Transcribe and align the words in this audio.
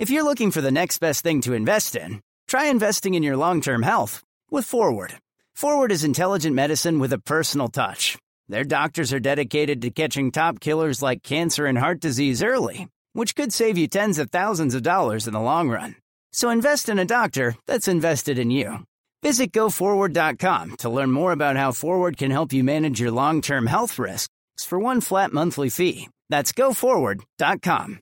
If 0.00 0.08
you're 0.08 0.24
looking 0.24 0.50
for 0.50 0.62
the 0.62 0.70
next 0.70 0.98
best 0.98 1.22
thing 1.22 1.42
to 1.42 1.52
invest 1.52 1.94
in, 1.94 2.22
try 2.48 2.68
investing 2.68 3.12
in 3.12 3.22
your 3.22 3.36
long 3.36 3.60
term 3.60 3.82
health 3.82 4.22
with 4.50 4.64
Forward. 4.64 5.12
Forward 5.54 5.92
is 5.92 6.04
intelligent 6.04 6.56
medicine 6.56 7.00
with 7.00 7.12
a 7.12 7.18
personal 7.18 7.68
touch. 7.68 8.16
Their 8.48 8.64
doctors 8.64 9.12
are 9.12 9.20
dedicated 9.20 9.82
to 9.82 9.90
catching 9.90 10.30
top 10.30 10.58
killers 10.58 11.02
like 11.02 11.22
cancer 11.22 11.66
and 11.66 11.76
heart 11.76 12.00
disease 12.00 12.42
early, 12.42 12.88
which 13.12 13.34
could 13.34 13.52
save 13.52 13.76
you 13.76 13.88
tens 13.88 14.18
of 14.18 14.30
thousands 14.30 14.74
of 14.74 14.82
dollars 14.82 15.26
in 15.26 15.34
the 15.34 15.48
long 15.52 15.68
run. 15.68 15.96
So 16.32 16.48
invest 16.48 16.88
in 16.88 16.98
a 16.98 17.04
doctor 17.04 17.54
that's 17.66 17.86
invested 17.86 18.38
in 18.38 18.50
you. 18.50 18.78
Visit 19.22 19.52
goforward.com 19.52 20.76
to 20.78 20.88
learn 20.88 21.12
more 21.12 21.32
about 21.32 21.58
how 21.58 21.72
Forward 21.72 22.16
can 22.16 22.30
help 22.30 22.54
you 22.54 22.64
manage 22.64 23.00
your 23.00 23.10
long 23.10 23.42
term 23.42 23.66
health 23.66 23.98
risks 23.98 24.30
for 24.66 24.78
one 24.78 25.02
flat 25.02 25.30
monthly 25.34 25.68
fee. 25.68 26.08
That's 26.30 26.52
goforward.com. 26.52 28.00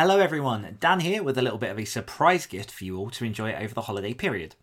Hello, 0.00 0.20
everyone. 0.20 0.76
Dan 0.78 1.00
here 1.00 1.24
with 1.24 1.36
a 1.38 1.42
little 1.42 1.58
bit 1.58 1.72
of 1.72 1.78
a 1.80 1.84
surprise 1.84 2.46
gift 2.46 2.70
for 2.70 2.84
you 2.84 2.96
all 2.96 3.10
to 3.10 3.24
enjoy 3.24 3.52
over 3.54 3.74
the 3.74 3.80
holiday 3.80 4.14
period. 4.14 4.54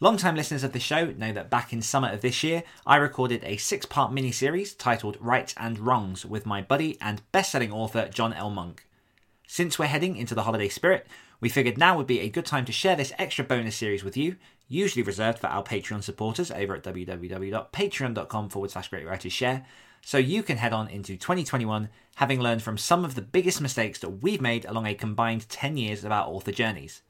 Long-time 0.00 0.34
listeners 0.34 0.64
of 0.64 0.72
the 0.72 0.80
show 0.80 1.12
know 1.12 1.32
that 1.32 1.48
back 1.48 1.72
in 1.72 1.80
summer 1.80 2.08
of 2.08 2.22
this 2.22 2.42
year, 2.42 2.64
I 2.84 2.96
recorded 2.96 3.44
a 3.44 3.56
six-part 3.56 4.12
mini-series 4.12 4.74
titled 4.74 5.16
Rights 5.20 5.54
and 5.56 5.78
Wrongs 5.78 6.26
with 6.26 6.44
my 6.44 6.60
buddy 6.60 6.98
and 7.00 7.22
best-selling 7.30 7.70
author 7.70 8.08
John 8.08 8.32
L. 8.32 8.50
Monk. 8.50 8.84
Since 9.46 9.78
we're 9.78 9.86
heading 9.86 10.16
into 10.16 10.34
the 10.34 10.42
holiday 10.42 10.68
spirit, 10.68 11.06
we 11.40 11.48
figured 11.48 11.78
now 11.78 11.96
would 11.96 12.08
be 12.08 12.18
a 12.18 12.28
good 12.28 12.44
time 12.44 12.64
to 12.64 12.72
share 12.72 12.96
this 12.96 13.12
extra 13.16 13.44
bonus 13.44 13.76
series 13.76 14.02
with 14.02 14.16
you, 14.16 14.34
usually 14.66 15.04
reserved 15.04 15.38
for 15.38 15.46
our 15.46 15.62
Patreon 15.62 16.02
supporters 16.02 16.50
over 16.50 16.74
at 16.74 16.82
www.patreon.com 16.82 18.48
forward 18.48 18.72
slash 18.72 18.88
great 18.88 19.06
writers 19.06 19.32
share, 19.32 19.66
so 20.04 20.18
you 20.18 20.42
can 20.42 20.58
head 20.58 20.72
on 20.72 20.88
into 20.88 21.16
2021 21.16 21.88
having 22.16 22.40
learned 22.40 22.62
from 22.62 22.78
some 22.78 23.04
of 23.04 23.14
the 23.14 23.22
biggest 23.22 23.60
mistakes 23.60 23.98
that 23.98 24.22
we've 24.22 24.40
made 24.40 24.64
along 24.66 24.86
a 24.86 24.94
combined 24.94 25.48
10 25.48 25.76
years 25.76 26.04
of 26.04 26.12
our 26.12 26.26
author 26.26 26.52
journeys. 26.52 27.02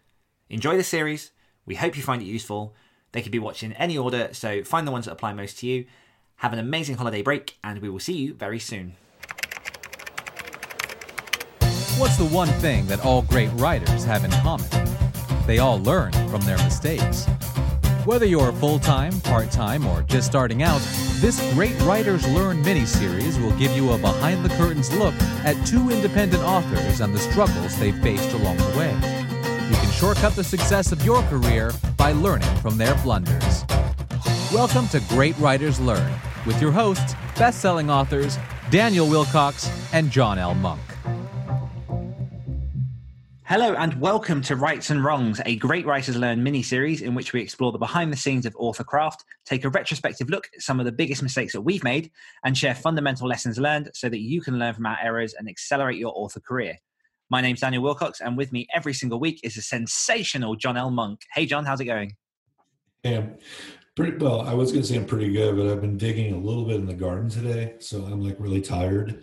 Enjoy 0.48 0.77
the 0.77 0.84
series. 0.84 1.33
We 1.67 1.75
hope 1.75 1.97
you 1.97 2.03
find 2.03 2.23
it 2.23 2.27
useful. 2.27 2.75
They 3.12 3.20
can 3.20 3.33
be 3.33 3.39
watched 3.39 3.62
in 3.62 3.73
any 3.75 3.98
order, 3.98 4.28
so 4.33 4.62
find 4.64 4.86
the 4.86 4.92
ones 4.92 5.05
that 5.05 5.12
apply 5.12 5.33
most 5.34 5.59
to 5.59 5.67
you. 5.67 5.86
Have 6.36 6.53
an 6.53 6.59
amazing 6.59 6.97
holiday 6.97 7.23
break, 7.23 7.59
and 7.62 7.81
we 7.81 7.89
will 7.89 8.01
see 8.01 8.14
you 8.14 8.34
very 8.34 8.59
soon. 8.59 8.95
What's 11.97 12.17
the 12.17 12.29
one 12.31 12.48
thing 12.48 12.86
that 12.86 13.05
all 13.05 13.23
great 13.23 13.51
writers 13.55 14.05
have 14.05 14.25
in 14.25 14.31
common? 14.31 14.69
They 15.47 15.58
all 15.58 15.81
learn 15.81 16.12
from 16.29 16.41
their 16.42 16.58
mistakes. 16.58 17.27
Whether 18.05 18.27
you're 18.27 18.53
full 18.53 18.79
time, 18.79 19.19
part 19.23 19.51
time, 19.51 19.87
or 19.87 20.03
just 20.03 20.27
starting 20.27 20.63
out, 20.63 20.83
this 21.23 21.41
Great 21.55 21.81
Writers 21.81 22.29
Learn 22.29 22.61
mini-series 22.61 23.39
will 23.39 23.53
give 23.53 23.75
you 23.75 23.93
a 23.93 23.99
behind 23.99 24.45
the 24.45 24.51
curtains 24.57 24.95
look 24.95 25.15
at 25.43 25.57
two 25.67 25.89
independent 25.89 26.43
authors 26.43 27.01
and 27.01 27.15
the 27.15 27.19
struggles 27.19 27.79
they've 27.81 27.99
faced 28.03 28.31
along 28.35 28.59
the 28.59 28.77
way. 28.77 28.93
You 29.71 29.77
can 29.77 29.91
shortcut 29.91 30.37
the 30.37 30.45
success 30.45 30.93
of 30.93 31.03
your 31.03 31.23
career 31.23 31.73
by 31.97 32.13
learning 32.13 32.55
from 32.57 32.77
their 32.77 32.95
blunders. 32.97 33.65
Welcome 34.53 34.87
to 34.89 35.01
Great 35.09 35.39
Writers 35.39 35.81
Learn 35.81 36.13
with 36.45 36.61
your 36.61 36.73
hosts, 36.73 37.15
best 37.39 37.63
selling 37.63 37.89
authors 37.89 38.37
Daniel 38.69 39.09
Wilcox 39.09 39.71
and 39.95 40.11
John 40.11 40.39
L. 40.39 40.55
Monk. 40.55 40.94
Hello 43.47 43.75
and 43.75 44.00
welcome 44.00 44.41
to 44.41 44.56
Rights 44.56 44.89
and 44.89 45.05
Wrongs, 45.05 45.39
a 45.45 45.56
Great 45.56 45.84
Writers 45.84 46.17
Learn 46.17 46.42
mini 46.42 46.62
series 46.62 47.03
in 47.03 47.14
which 47.14 47.34
we 47.34 47.42
explore 47.42 47.73
the 47.73 47.78
behind 47.78 48.11
the 48.11 48.17
scenes 48.17 48.47
of 48.47 48.56
author 48.56 48.84
craft, 48.84 49.23
take 49.45 49.67
a 49.67 49.69
retrospective 49.69 50.31
look 50.31 50.48
at 50.55 50.62
some 50.62 50.81
of 50.81 50.86
the 50.86 50.92
biggest 50.92 51.23
mistakes 51.23 51.53
that 51.53 51.61
we've 51.61 51.84
made, 51.84 52.11
and 52.42 52.56
share 52.56 52.75
fundamental 52.75 53.28
lessons 53.28 53.59
learned 53.59 53.91
so 53.92 54.09
that 54.09 54.20
you 54.20 54.41
can 54.41 54.59
learn 54.59 54.73
from 54.73 54.86
our 54.86 54.97
errors 55.03 55.34
and 55.34 55.47
accelerate 55.47 55.98
your 55.98 56.14
author 56.17 56.41
career. 56.41 56.78
My 57.28 57.42
name's 57.42 57.61
Daniel 57.61 57.83
Wilcox, 57.83 58.23
and 58.23 58.34
with 58.34 58.51
me 58.51 58.67
every 58.75 58.95
single 58.95 59.20
week 59.20 59.41
is 59.42 59.58
a 59.58 59.62
sensational 59.62 60.56
John 60.56 60.79
L. 60.79 60.91
Monk. 60.91 61.20
Hey, 61.34 61.45
John, 61.45 61.67
how's 61.67 61.81
it 61.81 61.84
going? 61.84 62.17
Yeah, 63.02 63.27
pretty 63.95 64.17
well. 64.17 64.40
I 64.40 64.55
was 64.55 64.73
going 64.73 64.85
to 64.85 64.89
say 64.89 64.96
I'm 64.96 65.05
pretty 65.05 65.30
good, 65.30 65.55
but 65.55 65.67
I've 65.67 65.83
been 65.83 65.98
digging 65.98 66.33
a 66.33 66.39
little 66.39 66.64
bit 66.64 66.77
in 66.77 66.86
the 66.86 66.95
garden 66.95 67.29
today, 67.29 67.74
so 67.79 68.07
I'm 68.07 68.23
like 68.23 68.36
really 68.39 68.63
tired 68.63 69.23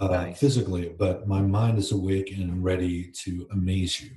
uh, 0.00 0.08
nice. 0.08 0.38
physically, 0.38 0.94
but 0.98 1.26
my 1.26 1.40
mind 1.40 1.78
is 1.78 1.92
awake 1.92 2.32
and 2.36 2.62
ready 2.62 3.10
to 3.24 3.46
amaze 3.52 4.00
you. 4.00 4.10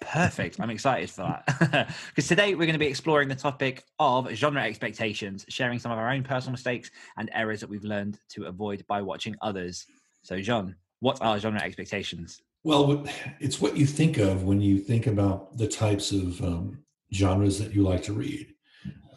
Perfect. 0.00 0.60
I'm 0.60 0.70
excited 0.70 1.10
for 1.10 1.22
that. 1.22 1.94
Because 2.08 2.28
today 2.28 2.54
we're 2.54 2.66
going 2.66 2.72
to 2.72 2.78
be 2.78 2.86
exploring 2.86 3.28
the 3.28 3.34
topic 3.34 3.82
of 3.98 4.30
genre 4.30 4.62
expectations, 4.62 5.44
sharing 5.48 5.78
some 5.78 5.90
of 5.90 5.98
our 5.98 6.10
own 6.10 6.22
personal 6.22 6.52
mistakes 6.52 6.90
and 7.16 7.30
errors 7.32 7.60
that 7.60 7.68
we've 7.68 7.84
learned 7.84 8.18
to 8.30 8.44
avoid 8.44 8.84
by 8.86 9.02
watching 9.02 9.34
others. 9.42 9.86
So, 10.22 10.40
John, 10.40 10.76
what 11.00 11.20
are 11.20 11.38
genre 11.38 11.60
expectations? 11.60 12.40
Well, 12.64 13.06
it's 13.40 13.60
what 13.60 13.76
you 13.76 13.86
think 13.86 14.18
of 14.18 14.44
when 14.44 14.60
you 14.60 14.78
think 14.78 15.06
about 15.06 15.56
the 15.56 15.68
types 15.68 16.12
of 16.12 16.40
um, 16.42 16.78
genres 17.12 17.58
that 17.58 17.74
you 17.74 17.82
like 17.82 18.02
to 18.04 18.12
read. 18.12 18.54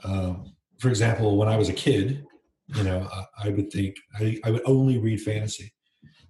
Um, 0.04 0.54
for 0.80 0.90
example, 0.90 1.38
when 1.38 1.48
I 1.48 1.58
was 1.58 1.70
a 1.70 1.74
kid, 1.74 2.26
you 2.76 2.84
know, 2.84 3.08
I, 3.12 3.48
I 3.48 3.50
would 3.50 3.72
think 3.72 3.98
I, 4.20 4.40
I, 4.44 4.52
would 4.52 4.62
only 4.66 4.98
read 4.98 5.22
fantasy. 5.22 5.74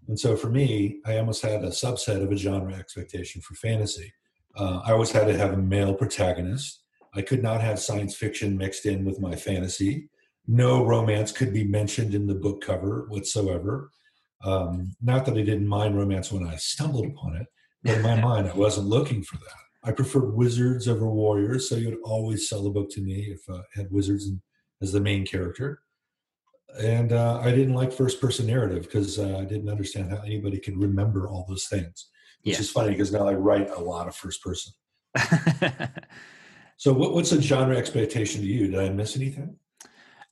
And 0.08 0.20
so 0.20 0.36
for 0.36 0.50
me, 0.50 1.00
I 1.06 1.18
almost 1.18 1.42
had 1.42 1.64
a 1.64 1.70
subset 1.70 2.24
of 2.24 2.32
a 2.32 2.38
genre 2.38 2.74
expectation 2.74 3.42
for 3.42 3.56
fantasy. 3.56 4.14
Uh, 4.56 4.82
I 4.84 4.92
always 4.92 5.12
had 5.12 5.28
to 5.28 5.38
have 5.38 5.54
a 5.54 5.58
male 5.58 5.94
protagonist. 5.94 6.84
I 7.14 7.22
could 7.22 7.44
not 7.44 7.62
have 7.62 7.80
science 7.80 8.16
fiction 8.16 8.58
mixed 8.58 8.86
in 8.86 9.06
with 9.06 9.20
my 9.20 9.36
fantasy. 9.36 10.10
No 10.48 10.86
romance 10.86 11.32
could 11.32 11.54
be 11.54 11.64
mentioned 11.64 12.14
in 12.16 12.28
the 12.28 12.36
book 12.36 12.62
cover 12.62 13.06
whatsoever. 13.10 13.92
Um, 14.44 14.94
not 15.02 15.26
that 15.26 15.38
I 15.38 15.42
didn't 15.42 15.68
mind 15.68 15.96
romance 15.96 16.32
when 16.32 16.48
I 16.48 16.56
stumbled 16.56 17.06
upon 17.06 17.36
it, 17.36 17.48
but 17.84 17.98
in 17.98 18.02
my 18.02 18.16
mind, 18.22 18.50
I 18.50 18.54
wasn't 18.54 18.88
looking 18.88 19.24
for 19.24 19.38
that. 19.38 19.62
I 19.84 19.92
preferred 19.92 20.36
wizards 20.36 20.88
over 20.88 21.10
warriors, 21.10 21.70
so 21.70 21.76
you 21.76 21.90
would 21.90 22.00
always 22.04 22.48
sell 22.48 22.68
a 22.68 22.72
book 22.72 22.90
to 22.92 23.02
me 23.02 23.34
if 23.34 23.42
uh, 23.50 23.60
I 23.60 23.64
had 23.76 23.92
wizards 23.92 24.30
as 24.82 24.92
the 24.92 25.00
main 25.00 25.26
character 25.26 25.82
and 26.80 27.14
uh, 27.14 27.40
I 27.40 27.52
didn't 27.52 27.74
like 27.74 27.92
first 27.92 28.22
person 28.22 28.48
narrative 28.48 28.84
because 28.84 29.20
uh, 29.20 29.38
I 29.38 29.46
didn't 29.46 29.70
understand 29.70 30.12
how 30.12 30.22
anybody 30.22 30.60
could 30.60 30.78
remember 30.78 31.28
all 31.28 31.46
those 31.48 31.68
things. 31.68 32.10
Which 32.44 32.60
is 32.60 32.72
funny 32.72 32.92
because 32.92 33.12
now 33.12 33.28
I 33.28 33.34
write 33.34 33.70
a 33.70 33.80
lot 33.80 34.08
of 34.08 34.16
first 34.16 34.42
person. 34.42 34.74
so, 36.78 36.92
what, 36.92 37.14
what's 37.14 37.32
a 37.32 37.42
genre 37.42 37.78
expectation 37.78 38.42
to 38.42 38.48
you? 38.48 38.68
Did 38.68 38.80
I 38.80 38.90
miss 38.90 39.16
anything? 39.16 39.58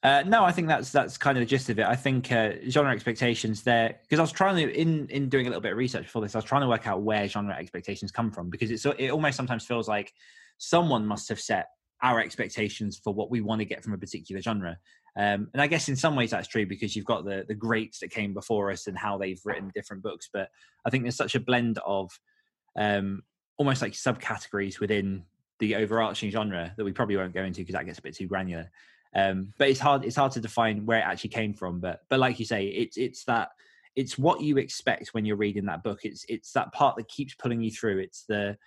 Uh, 0.01 0.23
no, 0.25 0.44
I 0.44 0.51
think 0.51 0.67
that's 0.67 0.91
that's 0.91 1.17
kind 1.17 1.38
of 1.38 1.41
the 1.41 1.45
gist 1.45 1.69
of 1.69 1.77
it. 1.77 1.85
I 1.85 1.95
think 1.95 2.31
uh, 2.31 2.53
genre 2.69 2.91
expectations 2.91 3.61
there 3.63 4.00
because 4.01 4.17
I 4.17 4.23
was 4.23 4.31
trying 4.31 4.56
to 4.56 4.73
in 4.73 5.07
in 5.09 5.29
doing 5.29 5.45
a 5.45 5.50
little 5.50 5.61
bit 5.61 5.73
of 5.73 5.77
research 5.77 6.07
for 6.07 6.21
this. 6.21 6.33
I 6.35 6.38
was 6.38 6.45
trying 6.45 6.61
to 6.61 6.67
work 6.67 6.88
out 6.88 7.01
where 7.01 7.27
genre 7.27 7.56
expectations 7.56 8.11
come 8.11 8.31
from 8.31 8.50
because 8.50 8.71
it's 8.71 8.85
it 8.85 9.11
almost 9.11 9.35
sometimes 9.35 9.66
feels 9.66 9.88
like 9.88 10.13
someone 10.57 11.06
must 11.06 11.27
have 11.29 11.39
set 11.39 11.67
our 12.02 12.20
expectations 12.20 13.00
for 13.04 13.14
what 13.14 13.30
we 13.30 13.42
want 13.42 13.60
to 13.60 13.66
get 13.66 13.84
from 13.84 13.94
a 13.94 13.98
particular 13.98 14.42
genre. 14.42 14.78
Um, 15.18 15.50
and 15.54 15.62
I 15.62 15.68
guess 15.68 15.90
in 15.90 15.96
some 15.96 16.16
ways 16.16 16.32
that's 16.32 16.48
true 16.48 16.66
because 16.66 16.96
you've 16.96 17.06
got 17.06 17.26
the 17.26 17.44
the 17.48 17.56
greats 17.56 18.00
that 18.00 18.10
came 18.12 18.34
before 18.34 18.72
us 18.72 18.88
and 18.88 18.98
how 18.98 19.18
they've 19.18 19.42
written 19.44 19.72
different 19.74 20.04
books. 20.04 20.30
But 20.32 20.50
I 20.86 20.90
think 20.90 21.04
there's 21.04 21.16
such 21.16 21.36
a 21.36 21.40
blend 21.40 21.80
of 21.86 22.12
um, 22.78 23.24
almost 23.58 23.82
like 23.82 23.94
subcategories 23.94 24.80
within 24.80 25.24
the 25.60 25.76
overarching 25.76 26.30
genre 26.32 26.74
that 26.78 26.86
we 26.86 26.94
probably 26.94 27.18
won't 27.18 27.34
go 27.34 27.44
into 27.44 27.62
because 27.62 27.74
that 27.74 27.86
gets 27.86 28.00
a 28.00 28.02
bit 28.02 28.16
too 28.16 28.28
granular. 28.28 28.72
Um, 29.16 29.54
but 29.58 29.70
it's 29.70 29.80
hard 29.80 30.06
it's 30.06 30.16
hard 30.16 30.31
to 30.34 30.40
define 30.40 30.86
where 30.86 31.00
it 31.00 31.06
actually 31.06 31.31
came 31.31 31.54
from. 31.54 31.80
But 31.80 32.02
but 32.10 32.20
like 32.20 32.40
you 32.40 32.46
say, 32.46 32.68
it's 32.68 32.98
it's 32.98 33.26
that 33.26 33.50
it's 33.96 34.18
what 34.18 34.42
you 34.42 34.58
expect 34.58 35.14
when 35.14 35.26
you're 35.26 35.36
reading 35.36 35.66
that 35.66 35.84
book. 35.84 36.02
It's 36.04 36.26
it's 36.30 36.54
that 36.54 36.72
part 36.72 36.96
that 36.96 37.08
keeps 37.08 37.34
pulling 37.34 37.62
you 37.62 37.72
through. 37.72 38.00
It's 38.00 38.24
the 38.26 38.58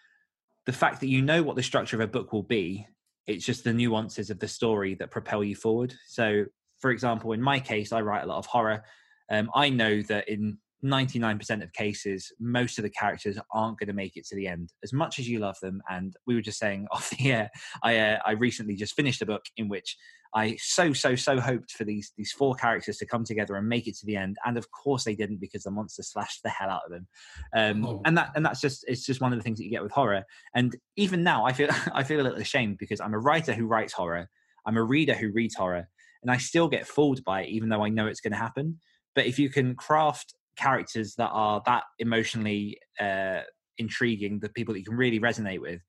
the 0.67 0.73
fact 0.73 1.01
that 1.01 1.09
you 1.09 1.23
know 1.23 1.43
what 1.43 1.57
the 1.57 1.63
structure 1.63 1.97
of 1.97 2.01
a 2.01 2.07
book 2.07 2.33
will 2.33 2.43
be 2.43 2.87
it's 3.27 3.45
just 3.45 3.65
the 3.65 3.73
nuances 3.73 4.31
of 4.31 4.39
the 4.39 4.49
story 4.49 4.95
that 4.97 5.11
propel 5.11 5.45
you 5.45 5.55
forward. 5.55 5.95
So, 6.07 6.45
for 6.81 6.91
example, 6.91 7.33
in 7.33 7.43
my 7.43 7.61
case, 7.61 7.93
I 7.93 8.01
write 8.01 8.25
a 8.25 8.27
lot 8.27 8.39
of 8.39 8.47
horror. 8.47 8.85
Um, 9.31 9.51
I 9.55 9.69
know 9.69 10.03
that 10.03 10.29
in 10.29 10.59
99% 10.85 11.63
of 11.63 11.73
cases, 11.73 12.33
most 12.41 12.79
of 12.79 12.83
the 12.83 12.91
characters 12.91 13.39
aren't 13.53 13.79
going 13.79 13.87
to 13.87 13.93
make 13.93 14.17
it 14.17 14.27
to 14.27 14.37
the 14.37 14.49
end, 14.49 14.73
as 14.83 14.93
much 14.93 15.19
as 15.19 15.29
you 15.29 15.39
love 15.39 15.57
them. 15.63 15.81
And 15.89 16.15
we 16.27 16.35
were 16.35 16.41
just 16.41 16.59
saying 16.59 16.89
off 16.93 17.11
the 17.11 17.31
air, 17.31 17.51
I 17.83 17.99
uh, 17.99 18.19
I 18.27 18.33
recently 18.33 18.75
just 18.75 18.95
finished 18.95 19.23
a 19.23 19.27
book 19.27 19.45
in 19.57 19.69
which 19.69 19.97
I 20.35 20.57
so 20.61 20.93
so 20.93 21.15
so 21.15 21.41
hoped 21.41 21.73
for 21.73 21.85
these 21.85 22.13
these 22.17 22.33
four 22.33 22.55
characters 22.55 22.97
to 22.99 23.07
come 23.07 23.25
together 23.25 23.57
and 23.57 23.69
make 23.69 23.87
it 23.87 23.97
to 23.99 24.07
the 24.07 24.17
end, 24.17 24.37
and 24.47 24.57
of 24.57 24.71
course 24.71 25.05
they 25.05 25.15
didn't 25.15 25.41
because 25.41 25.63
the 25.65 25.71
monster 25.71 26.03
slashed 26.03 26.43
the 26.43 26.49
hell 26.49 26.71
out 26.71 26.83
of 26.87 26.91
them. 26.91 27.07
Um, 27.55 27.87
oh. 27.87 28.01
And 28.05 28.17
that 28.17 28.33
and 28.35 28.45
that's 28.45 28.61
just 28.61 28.85
it's 28.89 29.05
just 29.05 29.21
one 29.21 29.33
of 29.33 29.39
the 29.39 29.43
things 29.43 29.59
that 29.59 29.65
you 29.65 29.71
get 29.71 29.83
with 29.83 29.93
horror. 29.93 30.25
And 30.55 30.75
even 30.97 31.23
now, 31.23 31.45
I 31.45 31.53
feel 31.53 31.69
I 31.93 32.03
feel 32.03 32.21
a 32.21 32.23
little 32.23 32.41
ashamed 32.41 32.79
because 32.79 33.01
I'm 33.01 33.15
a 33.15 33.19
writer 33.19 33.53
who 33.53 33.67
writes 33.67 33.93
horror, 33.93 34.29
I'm 34.67 34.77
a 34.77 34.83
reader 34.83 35.15
who 35.15 35.33
reads 35.33 35.55
horror, 35.55 35.89
and 36.23 36.31
I 36.31 36.39
still 36.39 36.69
get 36.69 36.87
fooled 36.87 37.23
by 37.25 37.43
it, 37.43 37.51
even 37.51 37.69
though 37.69 37.85
I 37.85 37.91
know 37.91 38.07
it's 38.07 38.21
going 38.21 38.33
to 38.33 38.39
happen. 38.39 38.79
But 39.15 39.27
if 39.27 39.39
you 39.39 39.51
can 39.51 39.75
craft 39.75 40.35
characters 40.57 41.15
that 41.17 41.31
are 41.31 41.63
that 41.67 41.85
emotionally 41.99 42.79
uh, 43.01 43.41
intriguing, 43.79 44.39
the 44.41 44.49
people 44.49 44.73
that 44.75 44.81
you 44.81 44.87
can 44.87 44.97
really 44.97 45.21
resonate 45.21 45.61
with, 45.61 45.81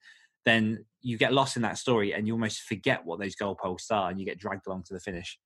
then 0.46 0.86
you 1.03 1.17
get 1.17 1.33
lost 1.33 1.57
in 1.57 1.61
that 1.61 1.77
story 1.77 2.13
and 2.13 2.25
you 2.25 2.33
almost 2.33 2.61
forget 2.61 3.05
what 3.05 3.19
those 3.19 3.35
goalposts 3.35 3.91
are 3.91 4.09
and 4.09 4.19
you 4.19 4.25
get 4.25 4.39
dragged 4.39 4.65
along 4.65 4.83
to 4.83 4.94
the 4.94 5.00
finish. 5.00 5.38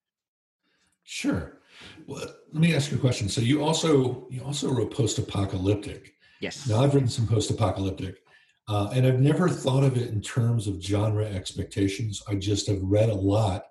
Sure. 1.04 1.59
Well, 2.06 2.25
let 2.51 2.62
me 2.62 2.75
ask 2.75 2.92
you 2.92 2.98
a 2.98 3.00
question. 3.00 3.27
So 3.27 3.42
you 3.42 3.63
also 3.63 4.27
you 4.30 4.44
also 4.44 4.69
wrote 4.69 4.94
post-apocalyptic. 4.94 6.13
Yes. 6.42 6.68
Now 6.68 6.83
I've 6.83 6.94
written 6.94 7.09
some 7.09 7.27
post-apocalyptic, 7.27 8.18
uh, 8.68 8.92
and 8.94 9.07
I've 9.07 9.19
never 9.19 9.50
thought 9.50 9.83
of 9.83 9.98
it 9.98 10.09
in 10.09 10.21
terms 10.21 10.68
of 10.68 10.81
genre 10.81 11.25
expectations. 11.25 12.21
I 12.27 12.36
just 12.36 12.68
have 12.68 12.81
read 12.81 13.09
a 13.09 13.15
lot 13.15 13.63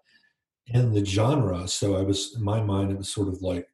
in 0.68 0.92
the 0.92 1.04
genre, 1.04 1.68
so 1.68 1.96
I 1.96 2.02
was 2.02 2.34
in 2.36 2.42
my 2.42 2.60
mind 2.60 2.90
it 2.90 2.98
was 2.98 3.10
sort 3.10 3.28
of 3.28 3.42
like 3.42 3.68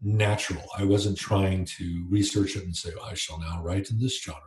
natural. 0.00 0.64
I 0.78 0.84
wasn't 0.84 1.18
trying 1.18 1.64
to 1.76 2.06
research 2.08 2.56
it 2.56 2.64
and 2.64 2.74
say 2.74 2.90
I 3.04 3.14
shall 3.14 3.40
now 3.40 3.60
write 3.62 3.90
in 3.90 3.98
this 3.98 4.22
genre. 4.22 4.40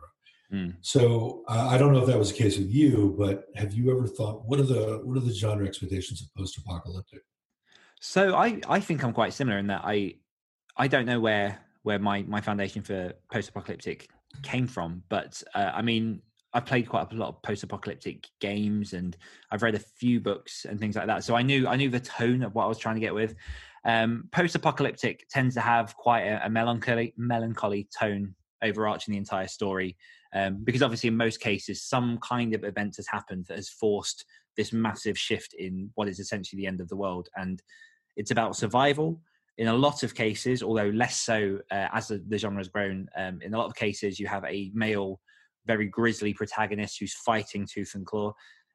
Mm. 0.54 0.76
So 0.82 1.42
uh, 1.48 1.66
I 1.68 1.76
don't 1.76 1.92
know 1.92 1.98
if 1.98 2.06
that 2.06 2.18
was 2.18 2.30
the 2.30 2.38
case 2.38 2.56
with 2.58 2.70
you, 2.70 3.16
but 3.18 3.46
have 3.56 3.74
you 3.74 3.90
ever 3.90 4.06
thought 4.06 4.44
what 4.46 4.60
are 4.60 4.64
the 4.64 5.00
what 5.02 5.16
are 5.16 5.20
the 5.20 5.34
genre 5.34 5.66
expectations 5.66 6.22
of 6.22 6.32
post-apocalyptic? 6.36 7.22
So 8.00 8.36
I 8.36 8.60
I 8.68 8.78
think 8.78 9.02
I'm 9.02 9.12
quite 9.12 9.32
similar 9.32 9.58
in 9.58 9.66
that 9.66 9.82
I 9.84 10.14
I 10.76 10.86
don't 10.86 11.06
know 11.06 11.18
where 11.18 11.58
where 11.82 11.98
my 11.98 12.22
my 12.22 12.40
foundation 12.40 12.82
for 12.82 13.12
post-apocalyptic 13.32 14.08
came 14.42 14.68
from, 14.68 15.02
but 15.08 15.42
uh, 15.56 15.72
I 15.74 15.82
mean 15.82 16.22
I've 16.52 16.66
played 16.66 16.88
quite 16.88 17.12
a 17.12 17.16
lot 17.16 17.30
of 17.30 17.42
post-apocalyptic 17.42 18.28
games 18.40 18.92
and 18.92 19.16
I've 19.50 19.64
read 19.64 19.74
a 19.74 19.80
few 19.80 20.20
books 20.20 20.66
and 20.66 20.78
things 20.78 20.94
like 20.94 21.08
that. 21.08 21.24
So 21.24 21.34
I 21.34 21.42
knew 21.42 21.66
I 21.66 21.74
knew 21.74 21.90
the 21.90 21.98
tone 21.98 22.44
of 22.44 22.54
what 22.54 22.66
I 22.66 22.68
was 22.68 22.78
trying 22.78 22.94
to 22.94 23.00
get 23.00 23.14
with. 23.14 23.34
Um, 23.84 24.28
post-apocalyptic 24.30 25.26
tends 25.28 25.56
to 25.56 25.60
have 25.60 25.96
quite 25.96 26.22
a, 26.22 26.46
a 26.46 26.48
melancholy 26.48 27.12
melancholy 27.16 27.88
tone 27.98 28.36
overarching 28.62 29.12
the 29.12 29.18
entire 29.18 29.46
story 29.48 29.96
um, 30.34 30.58
because 30.64 30.82
obviously 30.82 31.08
in 31.08 31.16
most 31.16 31.40
cases 31.40 31.82
some 31.82 32.18
kind 32.18 32.54
of 32.54 32.64
event 32.64 32.96
has 32.96 33.06
happened 33.06 33.46
that 33.48 33.56
has 33.56 33.68
forced 33.68 34.24
this 34.56 34.72
massive 34.72 35.18
shift 35.18 35.54
in 35.54 35.90
what 35.94 36.08
is 36.08 36.18
essentially 36.18 36.60
the 36.60 36.66
end 36.66 36.80
of 36.80 36.88
the 36.88 36.96
world 36.96 37.28
and 37.36 37.62
it's 38.16 38.30
about 38.30 38.56
survival. 38.56 39.20
In 39.56 39.68
a 39.68 39.74
lot 39.74 40.02
of 40.02 40.14
cases 40.14 40.62
although 40.62 40.88
less 40.88 41.20
so 41.20 41.60
uh, 41.70 41.88
as 41.92 42.08
the, 42.08 42.22
the, 42.28 42.38
genre 42.38 42.58
has 42.58 42.68
grown 42.68 43.08
um, 43.16 43.40
in 43.42 43.54
a 43.54 43.58
lot 43.58 43.66
of 43.66 43.76
cases 43.76 44.18
you 44.18 44.26
have 44.26 44.44
a 44.44 44.70
male 44.74 45.20
very 45.66 45.86
grisly 45.86 46.34
protagonist 46.34 46.98
who's 46.98 47.14
fighting 47.14 47.66
tooth 47.66 47.94
and 47.94 48.04
claw. 48.04 48.32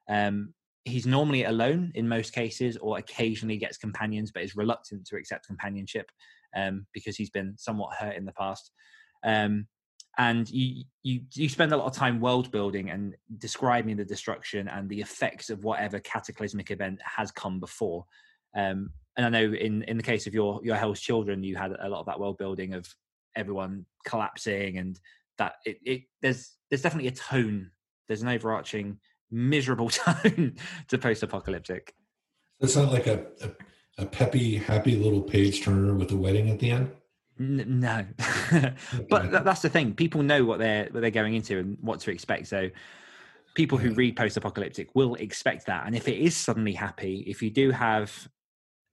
Um, 0.08 0.54
he's 0.84 1.06
normally 1.06 1.44
alone 1.44 1.92
in 1.94 2.08
most 2.08 2.32
cases 2.32 2.78
or 2.78 2.96
occasionally 2.96 3.58
gets 3.58 3.76
companions 3.76 4.32
but 4.32 4.42
is 4.42 4.56
reluctant 4.56 5.06
to 5.06 5.16
accept 5.16 5.46
companionship 5.46 6.10
um, 6.56 6.86
because 6.94 7.16
he's 7.16 7.30
been 7.30 7.54
somewhat 7.58 7.94
hurt 7.94 8.16
in 8.16 8.24
the 8.24 8.32
past. 8.32 8.70
Um, 9.22 9.66
and 10.20 10.50
you 10.50 10.84
you 11.02 11.22
you 11.32 11.48
spend 11.48 11.72
a 11.72 11.76
lot 11.76 11.86
of 11.86 11.94
time 11.94 12.20
world 12.20 12.50
building 12.50 12.90
and 12.90 13.16
describing 13.38 13.96
the 13.96 14.04
destruction 14.04 14.68
and 14.68 14.86
the 14.88 15.00
effects 15.00 15.48
of 15.48 15.64
whatever 15.64 15.98
cataclysmic 15.98 16.70
event 16.70 17.00
has 17.02 17.30
come 17.30 17.58
before. 17.58 18.04
Um, 18.54 18.90
and 19.16 19.26
i 19.26 19.28
know 19.28 19.52
in 19.52 19.82
in 19.84 19.96
the 19.96 20.02
case 20.02 20.26
of 20.26 20.34
your 20.34 20.60
your 20.62 20.76
hell's 20.76 21.00
children 21.00 21.42
you 21.42 21.56
had 21.56 21.72
a 21.72 21.88
lot 21.88 22.00
of 22.00 22.06
that 22.06 22.20
world 22.20 22.38
building 22.38 22.74
of 22.74 22.86
everyone 23.34 23.84
collapsing 24.06 24.78
and 24.78 25.00
that 25.38 25.54
it, 25.64 25.78
it 25.84 26.02
there's 26.20 26.56
there's 26.68 26.82
definitely 26.82 27.08
a 27.08 27.12
tone. 27.12 27.70
There's 28.06 28.22
an 28.22 28.28
overarching 28.28 28.98
miserable 29.30 29.88
tone 29.90 30.56
to 30.88 30.98
post-apocalyptic. 30.98 31.94
It's 32.60 32.76
not 32.76 32.92
like 32.92 33.06
a, 33.06 33.24
a, 33.42 34.02
a 34.02 34.06
peppy 34.06 34.56
happy 34.56 34.96
little 34.96 35.22
page 35.22 35.62
turner 35.62 35.94
with 35.94 36.12
a 36.12 36.16
wedding 36.16 36.50
at 36.50 36.58
the 36.58 36.72
end 36.72 36.92
N- 37.40 37.80
no, 37.80 38.04
but 39.08 39.30
th- 39.30 39.44
that's 39.44 39.62
the 39.62 39.70
thing. 39.70 39.94
People 39.94 40.22
know 40.22 40.44
what 40.44 40.58
they're 40.58 40.88
what 40.90 41.00
they're 41.00 41.10
going 41.10 41.34
into 41.34 41.58
and 41.58 41.78
what 41.80 42.00
to 42.00 42.10
expect. 42.10 42.48
So 42.48 42.68
people 43.54 43.78
who 43.78 43.94
read 43.94 44.14
post-apocalyptic 44.14 44.90
will 44.94 45.14
expect 45.14 45.66
that. 45.66 45.86
And 45.86 45.96
if 45.96 46.06
it 46.06 46.18
is 46.18 46.36
suddenly 46.36 46.74
happy, 46.74 47.24
if 47.26 47.42
you 47.42 47.50
do 47.50 47.70
have 47.70 48.28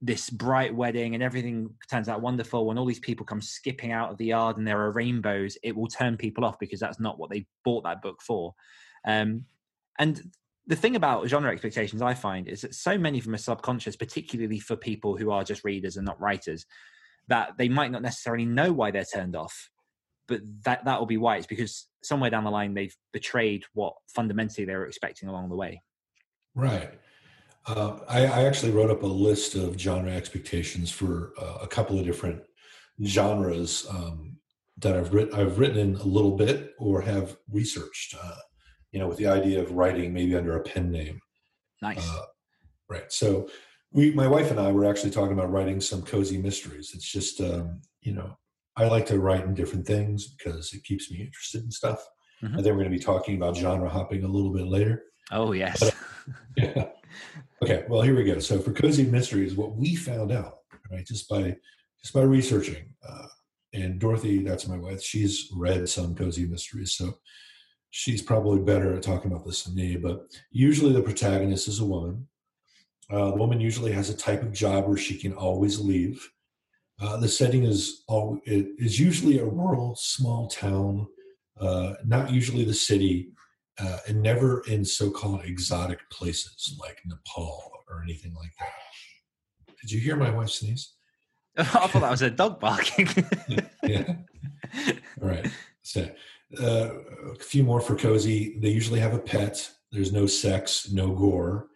this 0.01 0.29
bright 0.29 0.73
wedding 0.73 1.13
and 1.13 1.21
everything 1.21 1.69
turns 1.89 2.07
out 2.07 2.21
wonderful, 2.21 2.65
when 2.65 2.77
all 2.77 2.85
these 2.85 2.99
people 2.99 3.25
come 3.25 3.41
skipping 3.41 3.91
out 3.91 4.11
of 4.11 4.17
the 4.17 4.27
yard 4.27 4.57
and 4.57 4.65
there 4.65 4.79
are 4.79 4.91
rainbows, 4.91 5.57
it 5.61 5.75
will 5.75 5.87
turn 5.87 6.15
people 6.15 6.45
off 6.45 6.57
because 6.57 6.79
that's 6.79 6.99
not 6.99 7.19
what 7.19 7.29
they 7.29 7.45
bought 7.65 7.83
that 7.83 8.01
book 8.01 8.21
for. 8.21 8.55
Um, 9.05 9.43
and 9.99 10.31
the 10.67 10.75
thing 10.75 10.95
about 10.95 11.27
genre 11.27 11.51
expectations, 11.51 12.01
I 12.01 12.13
find, 12.13 12.47
is 12.47 12.61
that 12.61 12.75
so 12.75 12.97
many 12.97 13.19
of 13.19 13.25
them 13.25 13.35
are 13.35 13.39
subconscious, 13.39 13.95
particularly 13.95 14.59
for 14.59 14.75
people 14.75 15.17
who 15.17 15.31
are 15.31 15.43
just 15.43 15.63
readers 15.63 15.97
and 15.97 16.05
not 16.05 16.19
writers 16.21 16.65
that 17.27 17.57
they 17.57 17.69
might 17.69 17.91
not 17.91 18.01
necessarily 18.01 18.45
know 18.45 18.71
why 18.71 18.91
they're 18.91 19.05
turned 19.05 19.35
off 19.35 19.69
but 20.27 20.41
that 20.65 20.83
that 20.85 20.99
will 20.99 21.05
be 21.05 21.17
why 21.17 21.37
it's 21.37 21.47
because 21.47 21.87
somewhere 22.03 22.29
down 22.29 22.43
the 22.43 22.51
line 22.51 22.73
they've 22.73 22.95
betrayed 23.13 23.63
what 23.73 23.93
fundamentally 24.13 24.65
they 24.65 24.75
were 24.75 24.85
expecting 24.85 25.29
along 25.29 25.49
the 25.49 25.55
way 25.55 25.81
right 26.55 26.99
uh, 27.67 27.99
I, 28.07 28.25
I, 28.25 28.43
actually 28.45 28.71
wrote 28.71 28.89
up 28.89 29.03
a 29.03 29.07
list 29.07 29.55
of 29.55 29.77
genre 29.77 30.09
expectations 30.09 30.89
for 30.89 31.33
uh, 31.37 31.57
a 31.61 31.67
couple 31.67 31.99
of 31.99 32.05
different 32.05 32.41
genres 33.05 33.85
um, 33.89 34.37
that 34.77 34.95
I've 34.95 35.13
written. 35.13 35.37
I've 35.37 35.59
written 35.59 35.77
in 35.77 35.95
a 35.95 36.03
little 36.03 36.37
bit 36.37 36.75
or 36.79 37.01
have 37.01 37.35
researched. 37.51 38.15
Uh, 38.15 38.35
you 38.91 38.99
know, 38.99 39.07
with 39.07 39.17
the 39.17 39.27
idea 39.27 39.61
of 39.61 39.71
writing 39.71 40.13
maybe 40.13 40.35
under 40.35 40.55
a 40.55 40.63
pen 40.63 40.91
name. 40.91 41.19
Nice. 41.81 42.09
Uh, 42.09 42.21
right. 42.89 43.11
So 43.11 43.49
we 43.91 44.11
my 44.11 44.27
wife 44.27 44.51
and 44.51 44.59
i 44.59 44.71
were 44.71 44.85
actually 44.85 45.11
talking 45.11 45.33
about 45.33 45.51
writing 45.51 45.79
some 45.81 46.01
cozy 46.01 46.37
mysteries. 46.37 46.91
It's 46.93 47.09
just 47.09 47.41
um, 47.41 47.81
you 48.01 48.13
know 48.13 48.37
i 48.75 48.87
like 48.87 49.05
to 49.07 49.19
write 49.19 49.43
in 49.43 49.53
different 49.53 49.85
things 49.85 50.27
because 50.27 50.73
it 50.73 50.83
keeps 50.83 51.11
me 51.11 51.21
interested 51.21 51.63
in 51.63 51.71
stuff. 51.71 52.05
Mm-hmm. 52.43 52.53
i 52.53 52.57
think 52.57 52.67
we're 52.67 52.83
going 52.83 52.91
to 52.91 52.97
be 52.97 53.03
talking 53.03 53.35
about 53.35 53.57
genre 53.57 53.89
hopping 53.89 54.23
a 54.23 54.27
little 54.27 54.53
bit 54.53 54.67
later. 54.67 55.03
Oh 55.31 55.51
yes. 55.53 55.79
But, 55.79 55.95
yeah. 56.57 56.85
okay 57.63 57.85
well 57.89 58.01
here 58.01 58.15
we 58.15 58.23
go. 58.23 58.39
So 58.39 58.59
for 58.59 58.71
cozy 58.71 59.05
mysteries 59.05 59.55
what 59.55 59.75
we 59.75 59.95
found 59.95 60.31
out 60.31 60.59
right 60.91 61.05
just 61.05 61.27
by 61.29 61.55
just 62.01 62.13
by 62.13 62.21
researching 62.21 62.93
uh, 63.07 63.27
and 63.73 63.99
dorothy 63.99 64.43
that's 64.43 64.67
my 64.67 64.77
wife 64.77 65.01
she's 65.01 65.49
read 65.55 65.87
some 65.89 66.15
cozy 66.15 66.45
mysteries 66.45 66.93
so 66.95 67.17
she's 67.89 68.21
probably 68.21 68.59
better 68.59 68.93
at 68.93 69.03
talking 69.03 69.31
about 69.31 69.45
this 69.45 69.63
than 69.63 69.75
me 69.75 69.97
but 69.97 70.21
usually 70.51 70.93
the 70.93 71.01
protagonist 71.01 71.67
is 71.67 71.79
a 71.79 71.85
woman 71.85 72.27
uh, 73.09 73.31
the 73.31 73.37
woman 73.37 73.59
usually 73.59 73.91
has 73.91 74.09
a 74.09 74.17
type 74.17 74.41
of 74.41 74.51
job 74.51 74.87
where 74.87 74.97
she 74.97 75.17
can 75.17 75.33
always 75.33 75.79
leave. 75.79 76.29
Uh, 76.99 77.17
the 77.17 77.27
setting 77.27 77.63
is 77.63 78.03
all 78.07 78.39
it 78.45 78.67
is 78.77 78.99
usually 78.99 79.39
a 79.39 79.45
rural 79.45 79.95
small 79.95 80.47
town, 80.47 81.07
uh, 81.59 81.93
not 82.05 82.31
usually 82.31 82.65
the 82.65 82.73
city, 82.73 83.29
uh, 83.79 83.99
and 84.07 84.21
never 84.21 84.61
in 84.67 84.83
so-called 84.83 85.41
exotic 85.45 85.99
places 86.11 86.75
like 86.81 86.99
Nepal 87.05 87.71
or 87.87 88.01
anything 88.03 88.33
like 88.33 88.51
that. 88.59 89.75
Did 89.81 89.91
you 89.91 89.99
hear 89.99 90.15
my 90.15 90.31
wife 90.31 90.49
sneeze? 90.49 90.93
I 91.57 91.63
thought 91.63 91.93
that 91.93 92.11
was 92.11 92.23
a 92.23 92.29
dog 92.29 92.59
barking. 92.59 93.07
yeah. 93.83 94.15
All 95.21 95.29
right. 95.29 95.47
So 95.83 96.09
uh, 96.61 96.89
a 97.31 97.35
few 97.39 97.63
more 97.63 97.79
for 97.79 97.95
cozy. 97.95 98.57
They 98.59 98.69
usually 98.69 98.99
have 98.99 99.13
a 99.13 99.19
pet. 99.19 99.69
There's 99.91 100.11
no 100.11 100.25
sex, 100.25 100.91
no 100.91 101.13
gore 101.13 101.67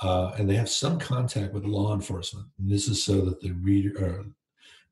uh, 0.00 0.32
and 0.38 0.48
they 0.48 0.54
have 0.54 0.68
some 0.68 0.98
contact 0.98 1.52
with 1.54 1.64
law 1.64 1.94
enforcement. 1.94 2.46
And 2.58 2.70
this 2.70 2.88
is 2.88 3.02
so 3.02 3.20
that 3.22 3.40
the 3.40 3.52
reader, 3.52 4.20
uh, 4.20 4.24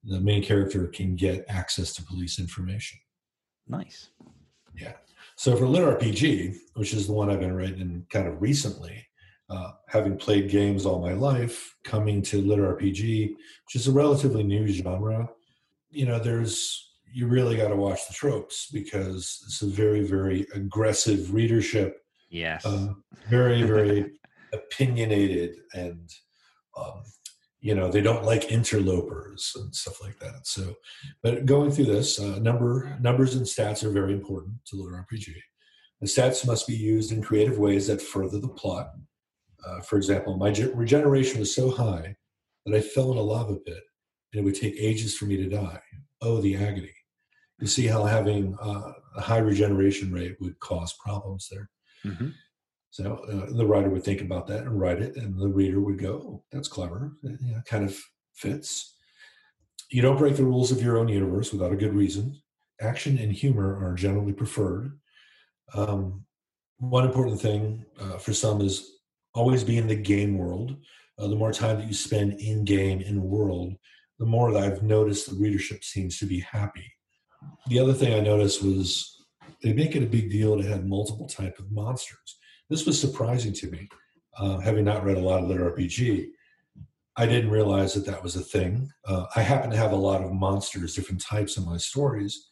the 0.05 0.21
main 0.21 0.43
character, 0.43 0.87
can 0.87 1.17
get 1.17 1.45
access 1.49 1.93
to 1.95 2.05
police 2.05 2.39
information. 2.39 2.99
Nice. 3.69 4.11
Yeah. 4.77 4.95
So 5.37 5.57
for 5.57 5.67
Lit 5.67 6.01
RPG, 6.01 6.57
which 6.75 6.95
is 6.95 7.07
the 7.07 7.13
one 7.13 7.31
I've 7.31 7.41
been 7.41 7.57
writing 7.57 8.07
kind 8.11 8.29
of 8.29 8.41
recently, 8.41 9.07
uh, 9.51 9.73
having 9.89 10.17
played 10.17 10.49
games 10.49 10.87
all 10.87 11.01
my 11.01 11.13
life, 11.13 11.77
coming 11.85 12.23
to 12.23 12.41
Lit 12.41 12.59
RPG, 12.59 13.31
which 13.31 13.75
is 13.75 13.89
a 13.89 13.93
relatively 13.93 14.43
new 14.43 14.67
genre, 14.67 15.29
you 15.91 16.07
know, 16.07 16.19
there's 16.19 16.93
you 17.13 17.29
really 17.29 17.57
got 17.57 17.69
to 17.69 17.77
watch 17.77 18.09
the 18.09 18.15
tropes 18.15 18.69
because 18.73 19.41
it's 19.47 19.63
a 19.63 19.67
very, 19.67 20.03
very 20.03 20.49
aggressive 20.53 21.33
readership. 21.33 22.03
Yes. 22.29 22.67
Uh, 22.67 22.89
very, 23.29 23.63
very 23.63 24.19
opinionated 24.55 25.57
and 25.75 26.11
um, 26.77 27.03
you 27.61 27.75
know 27.75 27.91
they 27.91 28.03
don't 28.03 28.25
like 28.25 28.51
interlopers 28.51 29.53
and 29.57 29.75
stuff 29.75 30.03
like 30.03 30.19
that. 30.19 30.47
So 30.47 30.75
but 31.23 31.47
going 31.47 31.71
through 31.71 31.87
this 31.87 32.21
uh, 32.21 32.39
number 32.39 32.97
numbers 33.01 33.35
and 33.35 33.47
stats 33.47 33.85
are 33.85 33.91
very 33.91 34.13
important 34.13 34.55
to 34.67 34.77
lit 34.77 34.93
rpg 34.93 35.35
the 36.01 36.07
stats 36.07 36.47
must 36.47 36.67
be 36.67 36.75
used 36.75 37.13
in 37.13 37.23
creative 37.23 37.59
ways 37.59 37.87
that 37.87 38.03
further 38.03 38.39
the 38.39 38.49
plot. 38.49 38.89
Uh, 39.67 39.81
for 39.81 39.97
example 39.97 40.37
my 40.37 40.51
ge- 40.51 40.75
regeneration 40.75 41.41
was 41.41 41.55
so 41.55 41.71
high 41.71 42.15
that 42.67 42.77
i 42.77 42.81
fell 42.81 43.11
in 43.13 43.19
a 43.19 43.23
lava 43.23 43.57
pit 43.57 43.83
and 44.33 44.41
it 44.41 44.45
would 44.45 44.55
take 44.55 44.75
ages 44.79 45.17
for 45.17 45.25
me 45.25 45.37
to 45.37 45.49
die. 45.49 45.81
Oh 46.21 46.41
the 46.41 46.57
agony. 46.57 46.93
You 47.61 47.67
see 47.67 47.87
how 47.87 48.05
having 48.05 48.57
uh, 48.61 48.93
a 49.17 49.21
high 49.21 49.39
regeneration 49.39 50.13
rate 50.13 50.37
would 50.41 50.59
cause 50.59 50.93
problems 51.03 51.49
there. 51.51 51.71
Mm-hmm. 52.05 52.29
So 52.95 53.17
uh, 53.29 53.53
the 53.53 53.67
writer 53.67 53.91
would 53.91 54.05
think 54.05 54.21
about 54.21 54.47
that 54.47 54.61
and 54.61 54.79
write 54.79 55.03
it, 55.03 55.17
and 55.17 55.37
the 55.37 55.49
reader 55.49 55.81
would 55.81 55.99
go, 55.99 56.13
oh, 56.13 56.45
"That's 56.53 56.69
clever. 56.69 57.17
Yeah, 57.25 57.61
kind 57.67 57.85
of 57.85 58.01
fits." 58.35 58.95
You 59.91 60.01
don't 60.01 60.17
break 60.17 60.37
the 60.37 60.45
rules 60.45 60.71
of 60.71 60.81
your 60.81 60.99
own 60.99 61.09
universe 61.09 61.53
without 61.53 61.73
a 61.73 61.77
good 61.77 61.93
reason. 61.93 62.41
Action 62.81 63.19
and 63.19 63.33
humor 63.33 63.85
are 63.85 63.95
generally 63.95 64.33
preferred. 64.33 64.97
Um, 65.75 66.25
one 66.79 67.05
important 67.05 67.41
thing 67.41 67.85
uh, 67.99 68.19
for 68.19 68.33
some 68.33 68.61
is 68.61 68.89
always 69.35 69.65
be 69.65 69.77
in 69.77 69.89
the 69.89 69.97
game 69.97 70.39
world. 70.39 70.77
uh, 71.19 71.27
the 71.27 71.35
more 71.35 71.53
time 71.53 71.79
that 71.79 71.89
you 71.89 71.95
spend 71.95 72.35
in 72.35 72.65
game 72.65 73.01
in 73.01 73.21
world, 73.25 73.75
the 74.21 74.27
more 74.27 74.53
that 74.53 74.63
I've 74.63 74.85
noticed 74.85 75.29
the 75.29 75.43
readership 75.43 75.83
seems 75.83 76.21
to 76.21 76.27
be 76.27 76.39
happy. 76.39 76.93
The 77.67 77.81
other 77.81 77.93
thing 77.93 78.15
I 78.15 78.21
noticed 78.21 78.63
was 78.63 79.21
they 79.65 79.73
make 79.73 79.97
it 79.97 80.05
a 80.05 80.15
big 80.17 80.31
deal 80.31 80.57
to 80.57 80.69
have 80.69 80.87
multiple 80.87 81.27
type 81.27 81.59
of 81.59 81.73
monsters. 81.73 82.39
This 82.71 82.87
was 82.87 83.01
surprising 83.01 83.53
to 83.55 83.71
me, 83.71 83.89
uh, 84.39 84.59
having 84.59 84.85
not 84.85 85.05
read 85.05 85.17
a 85.17 85.21
lot 85.21 85.43
of 85.43 85.49
lit 85.49 85.61
RPG. 85.61 86.29
I 87.17 87.27
didn't 87.27 87.51
realize 87.51 87.95
that 87.95 88.07
that 88.07 88.23
was 88.23 88.37
a 88.37 88.41
thing. 88.41 88.91
Uh, 89.07 89.27
I 89.37 89.43
happen 89.43 89.71
to 89.71 89.77
have 89.77 89.93
a 89.93 89.97
lot 89.97 90.23
of 90.23 90.33
monsters, 90.33 90.95
different 90.95 91.21
types 91.21 91.57
in 91.57 91.65
my 91.65 91.77
stories, 91.77 92.49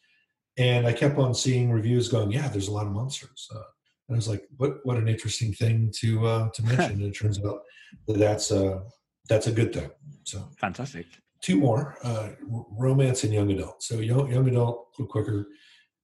and 0.57 0.87
I 0.87 0.92
kept 0.92 1.19
on 1.19 1.35
seeing 1.35 1.73
reviews 1.73 2.09
going, 2.09 2.31
"Yeah, 2.31 2.49
there's 2.49 2.69
a 2.69 2.73
lot 2.73 2.87
of 2.87 2.92
monsters." 2.92 3.49
Uh, 3.52 3.62
and 4.09 4.16
I 4.16 4.19
was 4.19 4.28
like, 4.28 4.47
"What? 4.59 4.85
What 4.85 4.99
an 4.99 5.09
interesting 5.09 5.52
thing 5.52 5.92
to 6.00 6.26
uh, 6.26 6.49
to 6.50 6.62
mention." 6.66 6.92
and 6.92 7.02
it 7.02 7.19
turns 7.19 7.40
out 7.45 7.62
that 8.07 8.19
that's 8.19 8.50
a 8.50 8.83
that's 9.28 9.47
a 9.47 9.52
good 9.52 9.73
thing. 9.73 9.90
So 10.25 10.49
fantastic. 10.59 11.07
Two 11.40 11.59
more: 11.59 11.97
uh, 12.04 12.28
romance 12.71 13.25
and 13.25 13.33
young 13.33 13.50
adult. 13.50 13.83
So 13.83 13.97
young 13.97 14.31
young 14.31 14.49
adult, 14.49 14.88
a 14.99 15.02
little 15.02 15.12
quicker. 15.12 15.49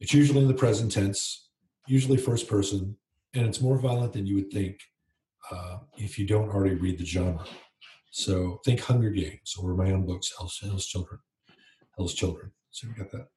It's 0.00 0.14
usually 0.14 0.40
in 0.40 0.48
the 0.48 0.54
present 0.54 0.92
tense, 0.92 1.48
usually 1.86 2.16
first 2.16 2.48
person, 2.48 2.96
and 3.35 3.47
it's 3.47 3.61
more 3.61 3.78
violent 3.78 4.12
than 4.12 4.26
you 4.26 4.37
would 4.37 4.52
think 4.52 4.80
uh, 5.50 5.78
if 5.97 6.18
you 6.18 6.26
don't 6.26 6.50
already 6.50 6.75
read 6.75 6.99
the 6.99 7.04
genre. 7.04 7.44
So 8.11 8.61
think 8.64 8.80
Hunger 8.80 9.11
Games 9.11 9.56
or 9.61 9.75
my 9.75 9.92
own 9.92 10.06
books, 10.06 10.32
Hell's, 10.37 10.58
Hell's 10.62 10.87
Children. 10.87 11.20
Hell's 11.97 12.14
Children. 12.14 12.52
So 12.70 12.88
we 12.88 12.94
got 12.94 13.11
that. 13.12 13.28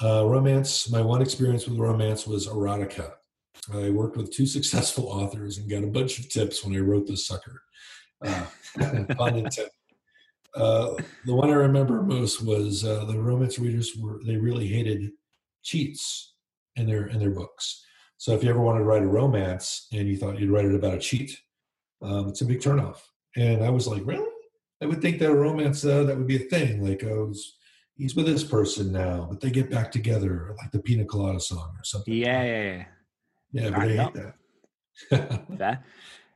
Uh, 0.00 0.26
romance. 0.26 0.90
My 0.90 1.02
one 1.02 1.22
experience 1.22 1.66
with 1.66 1.78
romance 1.78 2.26
was 2.26 2.46
erotica. 2.46 3.12
I 3.74 3.90
worked 3.90 4.16
with 4.16 4.32
two 4.32 4.46
successful 4.56 5.08
authors 5.08 5.58
and 5.58 5.70
got 5.70 5.84
a 5.84 5.88
bunch 5.88 6.18
of 6.18 6.28
tips 6.28 6.64
when 6.64 6.74
I 6.74 6.80
wrote 6.80 7.06
this 7.06 7.26
sucker. 7.26 7.62
Uh. 8.24 8.46
Uh, 10.54 10.96
the 11.26 11.34
one 11.34 11.50
I 11.50 11.54
remember 11.54 12.02
most 12.02 12.42
was 12.42 12.84
uh, 12.84 13.04
the 13.04 13.18
romance 13.18 13.58
readers 13.58 13.94
were 13.96 14.18
they 14.24 14.36
really 14.36 14.66
hated 14.66 15.10
cheats 15.62 16.32
in 16.76 16.86
their 16.86 17.06
in 17.08 17.18
their 17.18 17.30
books. 17.30 17.84
So 18.18 18.34
if 18.34 18.42
you 18.42 18.50
ever 18.50 18.60
wanted 18.60 18.80
to 18.80 18.84
write 18.84 19.02
a 19.02 19.06
romance 19.06 19.86
and 19.92 20.08
you 20.08 20.16
thought 20.16 20.38
you'd 20.38 20.50
write 20.50 20.64
it 20.64 20.74
about 20.74 20.94
a 20.94 20.98
cheat, 20.98 21.40
um, 22.02 22.28
it's 22.28 22.40
a 22.40 22.44
big 22.44 22.60
turnoff. 22.60 22.98
And 23.36 23.64
I 23.64 23.70
was 23.70 23.86
like, 23.86 24.02
really? 24.04 24.26
I 24.82 24.86
would 24.86 25.00
think 25.00 25.20
that 25.20 25.30
a 25.30 25.34
romance 25.34 25.84
uh, 25.84 26.02
that 26.04 26.16
would 26.16 26.26
be 26.26 26.36
a 26.36 26.48
thing. 26.50 26.84
Like, 26.84 27.04
oh, 27.04 27.32
he's 27.96 28.16
with 28.16 28.26
this 28.26 28.44
person 28.44 28.92
now, 28.92 29.26
but 29.30 29.40
they 29.40 29.50
get 29.50 29.70
back 29.70 29.92
together, 29.92 30.54
like 30.58 30.72
the 30.72 30.80
Pina 30.80 31.04
Colada 31.04 31.40
song 31.40 31.74
or 31.78 31.84
something. 31.84 32.12
Yeah, 32.12 32.42
yeah, 32.42 32.62
yeah. 32.62 32.84
Yeah, 33.52 33.70
but 33.70 33.78
I 33.78 33.88
hate 33.88 34.14
that. 35.10 35.46
Fair. 35.58 35.84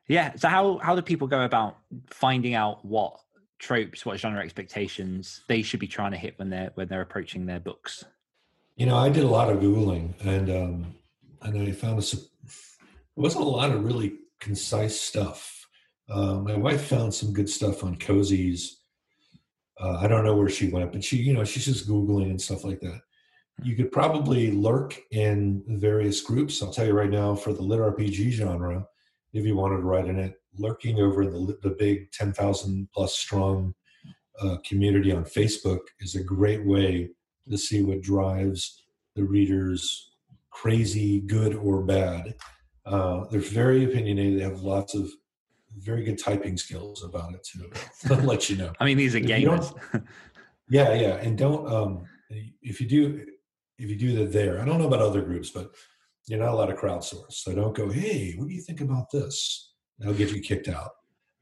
Yeah. 0.08 0.34
So 0.36 0.48
how 0.48 0.78
how 0.78 0.94
do 0.94 1.02
people 1.02 1.26
go 1.26 1.42
about 1.42 1.78
finding 2.10 2.54
out 2.54 2.84
what 2.84 3.18
tropes, 3.58 4.06
what 4.06 4.18
genre 4.18 4.42
expectations 4.42 5.42
they 5.48 5.62
should 5.62 5.80
be 5.80 5.86
trying 5.88 6.12
to 6.12 6.16
hit 6.16 6.38
when 6.38 6.50
they're 6.50 6.70
when 6.74 6.88
they're 6.88 7.02
approaching 7.02 7.46
their 7.46 7.60
books? 7.60 8.04
You 8.76 8.86
know, 8.86 8.96
I 8.96 9.08
did 9.08 9.24
a 9.24 9.28
lot 9.28 9.50
of 9.50 9.58
googling, 9.58 10.14
and 10.24 10.50
um, 10.50 10.94
and 11.44 11.68
I 11.68 11.72
found 11.72 11.98
a, 11.98 12.02
it 12.02 12.20
wasn't 13.16 13.44
a 13.44 13.48
lot 13.48 13.70
of 13.70 13.84
really 13.84 14.14
concise 14.40 15.00
stuff. 15.00 15.66
Uh, 16.08 16.34
my 16.36 16.56
wife 16.56 16.86
found 16.86 17.14
some 17.14 17.32
good 17.32 17.48
stuff 17.48 17.84
on 17.84 17.96
Cozies. 17.96 18.68
Uh, 19.80 19.98
I 20.00 20.08
don't 20.08 20.24
know 20.24 20.36
where 20.36 20.48
she 20.48 20.68
went, 20.68 20.92
but 20.92 21.02
she, 21.02 21.16
you 21.16 21.32
know, 21.32 21.44
she's 21.44 21.64
just 21.64 21.88
googling 21.88 22.30
and 22.30 22.40
stuff 22.40 22.64
like 22.64 22.80
that. 22.80 23.00
You 23.62 23.76
could 23.76 23.92
probably 23.92 24.50
lurk 24.50 24.98
in 25.10 25.62
various 25.68 26.20
groups. 26.20 26.62
I'll 26.62 26.72
tell 26.72 26.86
you 26.86 26.92
right 26.92 27.10
now, 27.10 27.34
for 27.34 27.52
the 27.52 27.62
lit 27.62 27.80
RPG 27.80 28.30
genre, 28.30 28.86
if 29.32 29.44
you 29.44 29.56
wanted 29.56 29.76
to 29.76 29.82
write 29.82 30.06
in 30.06 30.18
it, 30.18 30.34
lurking 30.58 31.00
over 31.00 31.24
the 31.24 31.56
the 31.62 31.76
big 31.78 32.10
ten 32.12 32.32
thousand 32.32 32.88
plus 32.94 33.16
strong 33.16 33.74
uh, 34.40 34.56
community 34.66 35.12
on 35.12 35.24
Facebook 35.24 35.80
is 36.00 36.14
a 36.14 36.22
great 36.22 36.64
way 36.66 37.10
to 37.50 37.58
see 37.58 37.82
what 37.82 38.02
drives 38.02 38.82
the 39.14 39.24
readers 39.24 40.11
crazy, 40.52 41.20
good 41.20 41.54
or 41.54 41.82
bad. 41.82 42.34
Uh, 42.84 43.24
they're 43.30 43.40
very 43.40 43.84
opinionated. 43.84 44.40
They 44.40 44.44
have 44.44 44.62
lots 44.62 44.94
of 44.94 45.10
very 45.78 46.04
good 46.04 46.18
typing 46.18 46.56
skills 46.56 47.02
about 47.02 47.34
it 47.34 47.44
too. 47.44 47.70
I'll 48.10 48.22
let 48.22 48.50
you 48.50 48.56
know. 48.56 48.72
I 48.78 48.84
mean, 48.84 48.98
these 48.98 49.14
are 49.14 49.20
gamers. 49.20 49.74
yeah, 50.68 50.94
yeah, 50.94 51.16
and 51.16 51.36
don't 51.36 51.66
um, 51.72 52.04
if 52.60 52.80
you 52.80 52.88
do 52.88 53.26
if 53.78 53.90
you 53.90 53.96
do 53.96 54.14
that 54.16 54.32
there. 54.32 54.60
I 54.60 54.64
don't 54.64 54.78
know 54.78 54.86
about 54.86 55.00
other 55.00 55.22
groups, 55.22 55.50
but 55.50 55.72
you're 56.26 56.38
not 56.38 56.52
allowed 56.52 56.66
to 56.66 56.74
crowdsource. 56.74 57.32
So 57.32 57.54
don't 57.54 57.74
go, 57.74 57.90
hey, 57.90 58.34
what 58.36 58.48
do 58.48 58.54
you 58.54 58.62
think 58.62 58.80
about 58.80 59.10
this? 59.10 59.72
That'll 59.98 60.14
get 60.14 60.30
you 60.30 60.40
kicked 60.40 60.68
out. 60.68 60.90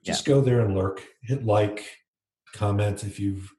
Just 0.03 0.27
yeah. 0.27 0.35
go 0.35 0.41
there 0.41 0.61
and 0.61 0.75
lurk. 0.75 1.05
Hit 1.23 1.45
like, 1.45 1.85
comment 2.55 3.05
if 3.05 3.21
you've 3.21 3.53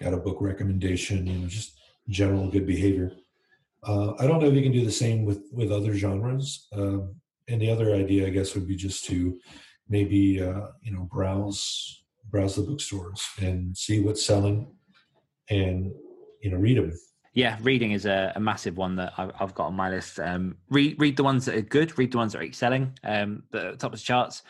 got 0.00 0.12
a 0.12 0.18
book 0.18 0.38
recommendation. 0.40 1.26
You 1.26 1.38
know, 1.38 1.46
just 1.46 1.78
general 2.08 2.50
good 2.50 2.66
behavior. 2.66 3.12
Uh, 3.86 4.14
I 4.18 4.26
don't 4.26 4.40
know 4.40 4.48
if 4.48 4.54
you 4.54 4.62
can 4.62 4.72
do 4.72 4.84
the 4.84 4.90
same 4.90 5.24
with 5.24 5.42
with 5.52 5.70
other 5.70 5.94
genres. 5.94 6.66
Um, 6.72 7.14
and 7.48 7.60
the 7.60 7.70
other 7.70 7.94
idea, 7.94 8.26
I 8.26 8.30
guess, 8.30 8.54
would 8.54 8.66
be 8.66 8.76
just 8.76 9.04
to 9.06 9.38
maybe 9.88 10.42
uh, 10.42 10.68
you 10.82 10.92
know 10.92 11.08
browse 11.10 12.02
browse 12.28 12.56
the 12.56 12.62
bookstores 12.62 13.24
and 13.40 13.76
see 13.76 14.00
what's 14.00 14.24
selling, 14.24 14.66
and 15.48 15.92
you 16.42 16.50
know 16.50 16.56
read 16.56 16.78
them. 16.78 16.92
Yeah, 17.34 17.58
reading 17.62 17.92
is 17.92 18.06
a, 18.06 18.32
a 18.34 18.40
massive 18.40 18.78
one 18.78 18.96
that 18.96 19.12
I've, 19.18 19.30
I've, 19.38 19.54
got 19.54 19.66
on 19.66 19.74
my 19.74 19.90
list. 19.90 20.18
Um, 20.18 20.56
read 20.70 20.96
read 20.98 21.16
the 21.16 21.22
ones 21.22 21.44
that 21.44 21.54
are 21.54 21.62
good. 21.62 21.96
Read 21.98 22.10
the 22.10 22.18
ones 22.18 22.32
that 22.32 22.40
are 22.40 22.44
excelling. 22.44 22.98
Um, 23.04 23.44
the 23.50 23.76
top 23.76 23.92
of 23.92 24.00
the 24.00 24.04
charts. 24.04 24.42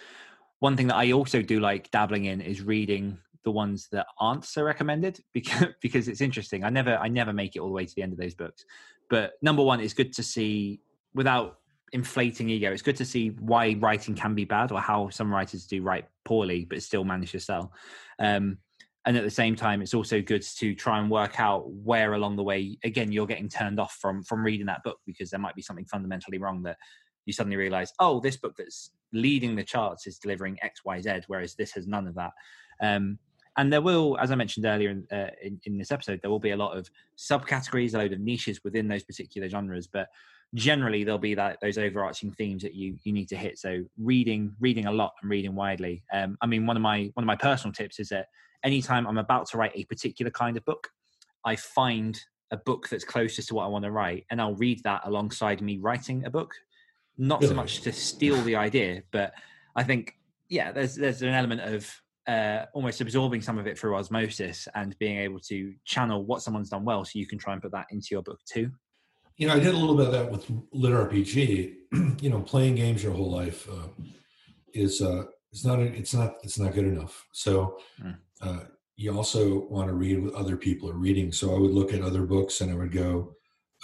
One 0.60 0.76
thing 0.76 0.86
that 0.86 0.96
I 0.96 1.12
also 1.12 1.42
do 1.42 1.60
like 1.60 1.90
dabbling 1.90 2.24
in 2.24 2.40
is 2.40 2.62
reading 2.62 3.18
the 3.46 3.52
ones 3.52 3.88
that 3.92 4.06
aren't 4.18 4.44
so 4.44 4.62
recommended 4.62 5.20
because 5.32 5.68
because 5.80 6.08
it's 6.08 6.20
interesting. 6.20 6.64
I 6.64 6.68
never 6.68 6.98
I 6.98 7.08
never 7.08 7.32
make 7.32 7.56
it 7.56 7.60
all 7.60 7.68
the 7.68 7.74
way 7.74 7.86
to 7.86 7.94
the 7.94 8.02
end 8.02 8.12
of 8.12 8.18
those 8.18 8.34
books. 8.34 8.66
But 9.08 9.34
number 9.40 9.62
one, 9.62 9.80
it's 9.80 9.94
good 9.94 10.12
to 10.14 10.22
see 10.22 10.80
without 11.14 11.60
inflating 11.92 12.50
ego. 12.50 12.72
It's 12.72 12.82
good 12.82 12.96
to 12.96 13.04
see 13.04 13.28
why 13.28 13.76
writing 13.78 14.16
can 14.16 14.34
be 14.34 14.44
bad 14.44 14.72
or 14.72 14.80
how 14.80 15.08
some 15.08 15.32
writers 15.32 15.66
do 15.66 15.80
write 15.80 16.06
poorly 16.24 16.66
but 16.68 16.82
still 16.82 17.04
manage 17.04 17.32
to 17.32 17.40
sell. 17.40 17.72
Um, 18.18 18.58
and 19.06 19.16
at 19.16 19.22
the 19.22 19.30
same 19.30 19.54
time, 19.54 19.80
it's 19.80 19.94
also 19.94 20.20
good 20.20 20.42
to 20.42 20.74
try 20.74 20.98
and 20.98 21.08
work 21.08 21.38
out 21.38 21.70
where 21.70 22.14
along 22.14 22.34
the 22.34 22.42
way, 22.42 22.76
again, 22.82 23.12
you're 23.12 23.28
getting 23.28 23.48
turned 23.48 23.78
off 23.78 23.96
from 24.00 24.24
from 24.24 24.44
reading 24.44 24.66
that 24.66 24.82
book 24.82 24.98
because 25.06 25.30
there 25.30 25.38
might 25.40 25.54
be 25.54 25.62
something 25.62 25.84
fundamentally 25.84 26.38
wrong 26.38 26.64
that 26.64 26.76
you 27.24 27.32
suddenly 27.32 27.56
realize, 27.56 27.92
oh, 28.00 28.18
this 28.18 28.36
book 28.36 28.54
that's 28.58 28.90
leading 29.12 29.54
the 29.54 29.62
charts 29.62 30.08
is 30.08 30.18
delivering 30.18 30.58
X, 30.62 30.84
Y, 30.84 31.00
Z, 31.00 31.20
whereas 31.28 31.54
this 31.54 31.70
has 31.72 31.86
none 31.86 32.08
of 32.08 32.16
that. 32.16 32.32
Um, 32.80 33.18
and 33.56 33.72
there 33.72 33.80
will, 33.80 34.18
as 34.20 34.30
I 34.30 34.34
mentioned 34.34 34.66
earlier 34.66 34.90
in, 34.90 35.06
uh, 35.10 35.30
in, 35.42 35.60
in 35.64 35.78
this 35.78 35.90
episode, 35.90 36.20
there 36.22 36.30
will 36.30 36.38
be 36.38 36.50
a 36.50 36.56
lot 36.56 36.76
of 36.76 36.90
subcategories, 37.16 37.94
a 37.94 37.98
load 37.98 38.12
of 38.12 38.20
niches 38.20 38.62
within 38.64 38.86
those 38.86 39.02
particular 39.02 39.48
genres. 39.48 39.86
But 39.86 40.08
generally 40.54 41.04
there'll 41.04 41.18
be 41.18 41.34
that 41.34 41.58
those 41.60 41.78
overarching 41.78 42.32
themes 42.32 42.62
that 42.62 42.74
you 42.74 42.96
you 43.02 43.12
need 43.12 43.28
to 43.28 43.36
hit. 43.36 43.58
So 43.58 43.84
reading 43.98 44.54
reading 44.60 44.86
a 44.86 44.92
lot 44.92 45.14
and 45.20 45.30
reading 45.30 45.54
widely. 45.54 46.02
Um, 46.12 46.36
i 46.40 46.46
mean 46.46 46.66
one 46.66 46.76
of 46.76 46.82
my 46.82 47.10
one 47.14 47.24
of 47.24 47.26
my 47.26 47.36
personal 47.36 47.72
tips 47.72 47.98
is 47.98 48.08
that 48.10 48.28
anytime 48.64 49.06
i'm 49.06 49.18
about 49.18 49.46
to 49.48 49.58
write 49.58 49.72
a 49.74 49.84
particular 49.84 50.30
kind 50.30 50.56
of 50.56 50.64
book 50.64 50.88
i 51.44 51.54
find 51.54 52.20
a 52.50 52.56
book 52.56 52.88
that's 52.88 53.04
closest 53.04 53.48
to 53.48 53.54
what 53.54 53.64
i 53.64 53.68
want 53.68 53.84
to 53.84 53.90
write 53.90 54.24
and 54.30 54.40
i'll 54.40 54.54
read 54.54 54.82
that 54.84 55.02
alongside 55.04 55.60
me 55.60 55.78
writing 55.78 56.24
a 56.24 56.30
book. 56.30 56.54
Not 57.18 57.42
so 57.42 57.54
much 57.54 57.80
to 57.82 57.92
steal 57.92 58.40
the 58.42 58.56
idea 58.56 59.02
but 59.10 59.32
i 59.74 59.82
think 59.82 60.14
yeah 60.48 60.70
there's 60.70 60.96
there's 60.96 61.22
an 61.22 61.28
element 61.28 61.62
of 61.62 61.90
uh, 62.26 62.64
almost 62.74 63.00
absorbing 63.00 63.40
some 63.40 63.58
of 63.58 63.66
it 63.66 63.78
through 63.78 63.94
osmosis 63.94 64.66
and 64.74 64.98
being 64.98 65.18
able 65.18 65.38
to 65.38 65.72
channel 65.84 66.24
what 66.24 66.42
someone's 66.42 66.70
done 66.70 66.84
well 66.84 67.04
so 67.04 67.18
you 67.18 67.26
can 67.26 67.38
try 67.38 67.52
and 67.52 67.62
put 67.62 67.72
that 67.72 67.86
into 67.90 68.08
your 68.10 68.22
book 68.22 68.40
too 68.46 68.70
you 69.36 69.46
know, 69.46 69.54
I 69.54 69.58
did 69.58 69.74
a 69.74 69.76
little 69.76 69.96
bit 69.96 70.06
of 70.06 70.12
that 70.12 70.30
with 70.30 70.50
lit 70.72 70.92
RPG. 70.92 71.74
you 72.22 72.30
know, 72.30 72.40
playing 72.40 72.74
games 72.74 73.02
your 73.02 73.12
whole 73.12 73.30
life 73.30 73.68
uh, 73.68 73.88
is 74.72 75.02
uh, 75.02 75.24
it's 75.52 75.64
not 75.64 75.80
it's 75.80 76.14
not 76.14 76.36
it's 76.42 76.58
not 76.58 76.72
good 76.72 76.86
enough. 76.86 77.26
So 77.32 77.78
mm. 78.02 78.16
uh, 78.40 78.60
you 78.96 79.14
also 79.14 79.66
want 79.68 79.88
to 79.88 79.94
read 79.94 80.22
what 80.22 80.34
other 80.34 80.56
people 80.56 80.88
are 80.88 80.94
reading. 80.94 81.32
So 81.32 81.54
I 81.54 81.58
would 81.58 81.72
look 81.72 81.92
at 81.92 82.00
other 82.00 82.22
books 82.22 82.62
and 82.62 82.72
I 82.72 82.76
would 82.76 82.92
go, 82.92 83.34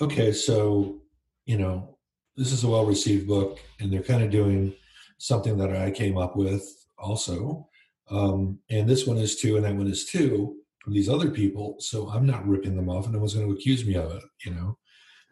okay, 0.00 0.32
so 0.32 1.00
you 1.44 1.58
know, 1.58 1.98
this 2.36 2.52
is 2.52 2.64
a 2.64 2.68
well 2.68 2.86
received 2.86 3.26
book, 3.26 3.58
and 3.78 3.92
they're 3.92 4.02
kind 4.02 4.22
of 4.22 4.30
doing 4.30 4.74
something 5.18 5.58
that 5.58 5.76
I 5.76 5.90
came 5.90 6.16
up 6.16 6.34
with 6.34 6.64
also. 6.98 7.68
Um, 8.10 8.58
and 8.70 8.88
this 8.88 9.06
one 9.06 9.18
is 9.18 9.36
two, 9.36 9.56
and 9.56 9.64
that 9.64 9.74
one 9.74 9.86
is 9.86 10.06
two 10.06 10.56
from 10.82 10.92
these 10.92 11.08
other 11.08 11.30
people. 11.30 11.76
So 11.78 12.08
I'm 12.10 12.26
not 12.26 12.46
ripping 12.46 12.76
them 12.76 12.88
off, 12.88 13.04
and 13.04 13.14
no 13.14 13.20
one's 13.20 13.34
going 13.34 13.46
to 13.46 13.54
accuse 13.54 13.86
me 13.86 13.94
of 13.94 14.12
it, 14.12 14.22
you 14.44 14.52
know. 14.52 14.78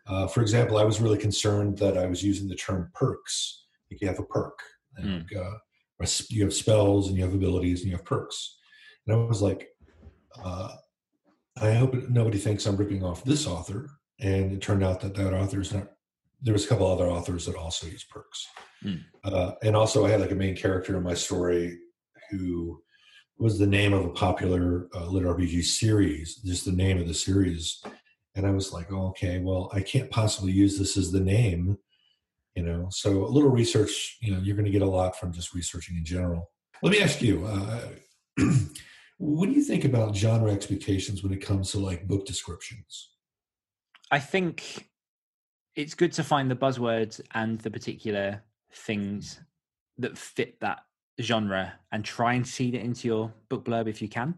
Uh, 0.07 0.27
for 0.27 0.41
example, 0.41 0.79
I 0.79 0.85
was 0.85 1.01
really 1.01 1.19
concerned 1.19 1.79
that 1.79 1.99
I 1.99 2.07
was 2.07 2.23
using 2.23 2.49
the 2.49 2.57
term 2.57 2.91
perks. 2.95 3.67
Like 3.91 4.01
you 4.01 4.09
have 4.09 4.19
a 4.19 4.25
perk, 4.25 4.59
and 4.97 5.29
mm. 5.29 5.37
uh, 5.37 6.07
you 6.29 6.45
have 6.45 6.55
spells, 6.55 7.09
and 7.09 7.17
you 7.17 7.25
have 7.25 7.35
abilities, 7.35 7.83
and 7.83 7.91
you 7.91 7.97
have 7.97 8.05
perks. 8.05 8.59
And 9.07 9.17
I 9.17 9.25
was 9.25 9.43
like, 9.43 9.69
uh, 10.43 10.71
I 11.61 11.73
hope 11.73 11.95
nobody 12.09 12.39
thinks 12.39 12.67
I'm 12.67 12.77
ripping 12.77 13.05
off 13.05 13.25
this 13.25 13.47
author. 13.47 13.91
And 14.21 14.53
it 14.53 14.61
turned 14.61 14.85
out 14.85 15.01
that 15.01 15.15
that 15.15 15.33
author 15.33 15.61
is 15.61 15.73
not. 15.73 15.89
There 16.43 16.53
was 16.53 16.65
a 16.65 16.69
couple 16.69 16.87
other 16.87 17.09
authors 17.09 17.47
that 17.47 17.55
also 17.55 17.87
use 17.87 18.05
perks, 18.05 18.47
mm. 18.83 19.03
and 19.63 19.77
also 19.77 20.07
I 20.07 20.11
had 20.11 20.21
like 20.21 20.31
a 20.31 20.35
main 20.37 20.57
character 20.57 20.97
in 20.97 21.03
my 21.03 21.15
story 21.15 21.79
who 22.31 22.83
was 23.39 23.59
the 23.59 23.67
name 23.67 23.93
of 23.93 24.05
a 24.05 24.11
popular 24.11 24.89
uh, 24.95 25.07
lit 25.07 25.25
RPG 25.25 25.65
series, 25.65 26.37
just 26.37 26.67
the 26.67 26.73
name 26.73 27.01
of 27.01 27.09
the 27.09 27.15
series. 27.15 27.83
And 28.35 28.47
I 28.47 28.51
was 28.51 28.73
like, 28.73 28.93
oh, 28.93 29.09
okay, 29.09 29.39
well, 29.39 29.71
I 29.73 29.81
can't 29.81 30.11
possibly 30.11 30.53
use 30.53 30.79
this 30.79 30.97
as 30.97 31.11
the 31.11 31.21
name, 31.21 31.79
you 32.55 32.63
know. 32.63 32.89
So 32.91 33.25
a 33.25 33.29
little 33.29 33.51
research, 33.51 34.19
you 34.21 34.33
know, 34.33 34.41
you're 34.41 34.57
going 34.57 34.67
to 34.67 34.71
get 34.71 34.83
a 34.83 34.87
lot 34.87 35.19
from 35.19 35.33
just 35.33 35.55
researching 35.55 35.97
in 35.97 36.05
general. 36.05 36.51
Let 36.83 36.93
me 36.93 37.03
ask 37.03 37.23
you, 37.23 37.47
uh, 37.47 37.89
what 39.19 39.47
do 39.47 39.53
you 39.53 39.65
think 39.65 39.85
about 39.85 40.15
genre 40.15 40.53
expectations 40.53 41.23
when 41.23 41.33
it 41.33 41.45
comes 41.45 41.73
to 41.73 41.79
like 41.79 42.07
book 42.07 42.27
descriptions? 42.27 43.11
I 44.11 44.19
think 44.19 44.91
it's 45.77 45.95
good 45.95 46.13
to 46.13 46.25
find 46.25 46.51
the 46.51 46.57
buzzwords 46.57 47.21
and 47.35 47.59
the 47.61 47.71
particular 47.71 48.43
things 48.73 49.41
that 49.99 50.19
fit 50.19 50.61
that 50.61 50.81
genre 51.21 51.73
and 51.93 52.05
try 52.05 52.35
and 52.35 52.47
seed 52.47 52.75
it 52.75 52.83
into 52.83 53.09
your 53.09 53.33
book 53.49 53.65
blurb 53.65 53.89
if 53.89 54.01
you 54.01 54.09
can. 54.09 54.35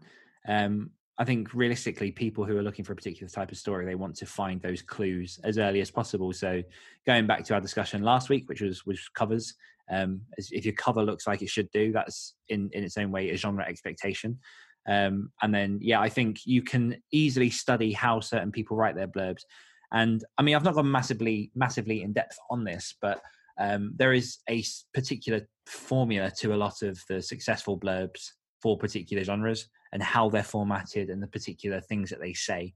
Um, 0.47 0.91
I 1.17 1.25
think 1.25 1.53
realistically, 1.53 2.11
people 2.11 2.43
who 2.43 2.57
are 2.57 2.63
looking 2.63 2.83
for 2.83 2.93
a 2.93 2.95
particular 2.95 3.29
type 3.29 3.51
of 3.51 3.57
story, 3.57 3.85
they 3.85 3.95
want 3.95 4.15
to 4.15 4.25
find 4.25 4.61
those 4.61 4.81
clues 4.81 5.39
as 5.43 5.59
early 5.59 5.79
as 5.79 5.91
possible. 5.91 6.33
So, 6.33 6.63
going 7.05 7.27
back 7.27 7.43
to 7.45 7.53
our 7.53 7.61
discussion 7.61 8.01
last 8.01 8.29
week, 8.29 8.49
which 8.49 8.61
was 8.61 8.85
which 8.85 9.13
covers, 9.13 9.53
um, 9.91 10.21
if 10.37 10.65
your 10.65 10.73
cover 10.73 11.03
looks 11.03 11.27
like 11.27 11.43
it 11.43 11.49
should 11.49 11.69
do, 11.71 11.91
that's 11.91 12.33
in 12.49 12.69
in 12.73 12.83
its 12.83 12.97
own 12.97 13.11
way 13.11 13.29
a 13.29 13.37
genre 13.37 13.63
expectation. 13.63 14.39
Um, 14.87 15.31
and 15.41 15.53
then, 15.53 15.79
yeah, 15.81 16.01
I 16.01 16.09
think 16.09 16.45
you 16.45 16.61
can 16.61 17.01
easily 17.11 17.49
study 17.49 17.93
how 17.93 18.19
certain 18.19 18.51
people 18.51 18.75
write 18.75 18.95
their 18.95 19.07
blurbs. 19.07 19.43
And 19.91 20.23
I 20.37 20.41
mean, 20.41 20.55
I've 20.55 20.63
not 20.63 20.73
gone 20.73 20.91
massively 20.91 21.51
massively 21.53 22.01
in 22.01 22.13
depth 22.13 22.37
on 22.49 22.63
this, 22.63 22.95
but 22.99 23.21
um, 23.59 23.93
there 23.95 24.13
is 24.13 24.39
a 24.49 24.63
particular 24.93 25.47
formula 25.65 26.31
to 26.39 26.53
a 26.53 26.57
lot 26.57 26.81
of 26.81 26.99
the 27.07 27.21
successful 27.21 27.77
blurbs 27.77 28.31
for 28.61 28.77
particular 28.77 29.23
genres 29.23 29.67
and 29.91 30.01
how 30.01 30.29
they're 30.29 30.43
formatted 30.43 31.09
and 31.09 31.21
the 31.21 31.27
particular 31.27 31.79
things 31.81 32.09
that 32.09 32.19
they 32.19 32.33
say. 32.33 32.73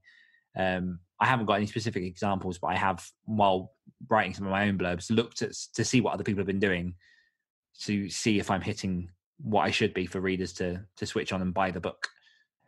Um, 0.56 1.00
I 1.20 1.26
haven't 1.26 1.46
got 1.46 1.54
any 1.54 1.66
specific 1.66 2.04
examples, 2.04 2.58
but 2.58 2.68
I 2.68 2.76
have, 2.76 3.04
while 3.24 3.72
writing 4.08 4.34
some 4.34 4.46
of 4.46 4.52
my 4.52 4.68
own 4.68 4.78
blurbs, 4.78 5.10
looked 5.10 5.42
at 5.42 5.52
to 5.74 5.84
see 5.84 6.00
what 6.00 6.14
other 6.14 6.24
people 6.24 6.40
have 6.40 6.46
been 6.46 6.60
doing 6.60 6.94
to 7.80 8.08
see 8.08 8.38
if 8.38 8.50
I'm 8.50 8.60
hitting 8.60 9.10
what 9.38 9.62
I 9.62 9.70
should 9.70 9.94
be 9.94 10.06
for 10.06 10.20
readers 10.20 10.52
to 10.54 10.84
to 10.96 11.06
switch 11.06 11.32
on 11.32 11.42
and 11.42 11.54
buy 11.54 11.70
the 11.70 11.80
book. 11.80 12.08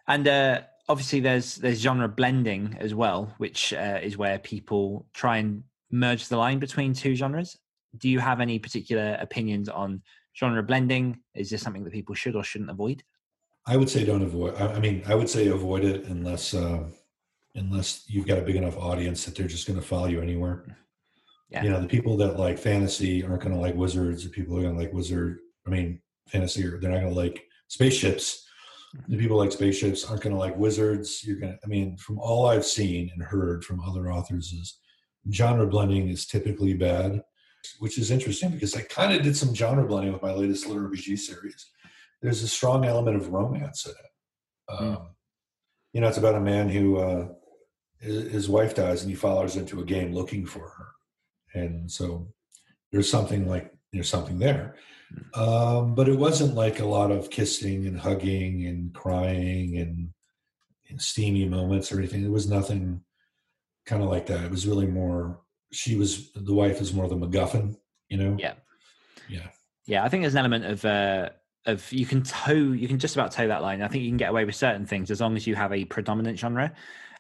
And 0.07 0.27
uh, 0.27 0.62
obviously, 0.89 1.21
there's 1.21 1.57
there's 1.57 1.81
genre 1.81 2.09
blending 2.09 2.77
as 2.81 2.95
well, 2.95 3.35
which 3.39 3.73
uh, 3.73 3.99
is 4.03 4.17
where 4.17 4.39
people 4.39 5.07
try 5.15 5.39
and 5.39 5.65
merge 5.91 6.29
the 6.29 6.37
line 6.37 6.59
between 6.59 6.93
two 6.93 7.15
genres 7.15 7.59
do 7.99 8.09
you 8.09 8.18
have 8.18 8.40
any 8.40 8.59
particular 8.59 9.16
opinions 9.20 9.68
on 9.68 10.02
genre 10.38 10.62
blending? 10.62 11.20
Is 11.35 11.50
this 11.50 11.62
something 11.62 11.85
that 11.85 11.92
people 11.92 12.14
should 12.14 12.37
or 12.37 12.44
shouldn't 12.44 12.70
avoid? 12.70 13.02
I 13.66 13.76
would 13.76 13.90
say 13.90 14.04
don't 14.04 14.23
avoid. 14.23 14.54
I 14.56 14.78
mean, 14.78 15.02
I 15.06 15.14
would 15.14 15.28
say 15.28 15.49
avoid 15.49 15.85
it 15.85 16.04
unless 16.04 16.54
uh, 16.54 16.85
unless 17.54 18.04
you've 18.09 18.26
got 18.26 18.38
a 18.38 18.42
big 18.42 18.56
enough 18.56 18.76
audience 18.76 19.25
that 19.25 19.35
they're 19.37 19.49
just 19.49 19.66
going 19.66 19.78
to 19.78 19.87
follow 19.87 20.06
you 20.06 20.20
anywhere. 20.20 20.64
Yeah. 21.50 21.64
You 21.64 21.70
know, 21.70 21.80
the 21.80 21.88
people 21.88 22.16
that 22.18 22.38
like 22.38 22.59
fantasy 22.59 23.25
aren't 23.25 23.42
going 23.42 23.54
to 23.54 23.61
like 23.61 23.75
wizards. 23.75 24.25
The 24.25 24.30
people 24.30 24.54
who 24.54 24.61
are 24.61 24.62
going 24.62 24.76
to 24.76 24.80
like 24.80 24.92
wizard, 24.92 25.38
I 25.66 25.70
mean, 25.70 26.00
fantasy, 26.28 26.64
or 26.64 26.78
they're 26.78 26.90
not 26.90 27.00
going 27.00 27.12
to 27.12 27.20
like 27.20 27.44
spaceships. 27.68 28.47
The 29.09 29.18
people 29.18 29.37
like 29.37 29.52
spaceships 29.52 30.04
aren't 30.04 30.23
going 30.23 30.35
to 30.35 30.40
like 30.40 30.56
wizards. 30.56 31.23
You're 31.25 31.38
going 31.38 31.52
to, 31.52 31.59
I 31.64 31.66
mean, 31.66 31.97
from 31.97 32.18
all 32.18 32.47
I've 32.47 32.64
seen 32.64 33.11
and 33.12 33.23
heard 33.23 33.64
from 33.64 33.80
other 33.80 34.12
authors 34.12 34.52
is 34.52 34.78
genre 35.32 35.66
blending 35.66 36.09
is 36.09 36.26
typically 36.26 36.75
bad 36.75 37.23
which 37.79 37.99
is 37.99 38.11
interesting 38.11 38.50
because 38.50 38.75
I 38.76 38.83
kind 38.83 39.12
of 39.12 39.23
did 39.23 39.37
some 39.37 39.55
genre 39.55 39.87
blending 39.87 40.12
with 40.12 40.23
my 40.23 40.33
latest 40.33 40.67
Lit 40.67 40.79
RPG 40.79 41.19
series. 41.19 41.71
There's 42.23 42.43
a 42.43 42.49
strong 42.49 42.85
element 42.85 43.17
of 43.17 43.29
romance 43.29 43.87
in 43.87 43.93
it. 43.93 44.76
Hmm. 44.76 44.85
Um, 44.85 44.97
mm. 44.97 45.07
You 45.93 46.00
know, 46.00 46.09
it's 46.09 46.19
about 46.19 46.37
a 46.37 46.40
man 46.40 46.69
who 46.69 46.99
uh, 46.99 47.29
his 47.99 48.49
wife 48.49 48.75
dies 48.75 49.02
and 49.02 49.11
he 49.11 49.17
follows 49.17 49.57
into 49.57 49.81
a 49.81 49.85
game 49.85 50.14
looking 50.14 50.47
for 50.47 50.69
her, 50.69 51.61
and 51.61 51.90
so 51.90 52.29
there's 52.93 53.11
something 53.11 53.49
like 53.49 53.73
there's 53.93 54.08
something 54.08 54.39
there. 54.39 54.76
Hmm. 55.34 55.41
Um, 55.41 55.95
but 55.95 56.08
it 56.08 56.19
wasn't 56.19 56.54
like 56.54 56.80
a 56.80 56.87
lot 56.87 57.11
of 57.11 57.30
kissing 57.30 57.87
and 57.87 57.99
hugging 57.99 58.67
and 58.67 58.95
crying 58.95 59.78
and, 59.78 60.11
and 60.89 61.02
steamy 61.02 61.49
moments 61.49 61.91
or 61.91 61.99
anything. 61.99 62.25
It 62.25 62.30
was 62.30 62.49
nothing 62.49 63.02
kind 63.87 64.02
of 64.02 64.08
like 64.08 64.26
that. 64.26 64.45
It 64.45 64.50
was 64.50 64.69
really 64.69 64.87
more 64.87 65.41
she 65.73 65.97
was 65.97 66.33
the 66.33 66.54
wife 66.54 66.80
is 66.80 66.93
more 66.93 67.09
the 67.09 67.17
MacGuffin, 67.17 67.76
you 68.09 68.17
know. 68.17 68.37
Yeah, 68.39 68.54
yeah, 69.28 69.49
yeah. 69.87 70.04
I 70.04 70.09
think 70.09 70.23
there's 70.23 70.35
an 70.35 70.41
element 70.41 70.65
of 70.65 70.85
uh, 70.85 71.30
of 71.67 71.93
you 71.93 72.06
can 72.06 72.23
toe, 72.23 72.52
you 72.52 72.89
can 72.89 72.99
just 72.99 73.17
about 73.17 73.33
toe 73.33 73.49
that 73.49 73.63
line. 73.63 73.83
I 73.83 73.89
think 73.89 74.04
you 74.04 74.11
can 74.11 74.17
get 74.17 74.30
away 74.30 74.45
with 74.45 74.54
certain 74.54 74.87
things 74.87 75.11
as 75.11 75.21
long 75.21 75.37
as 75.37 75.47
you 75.47 75.54
have 75.54 75.73
a 75.73 75.85
predominant 75.85 76.39
genre. 76.39 76.73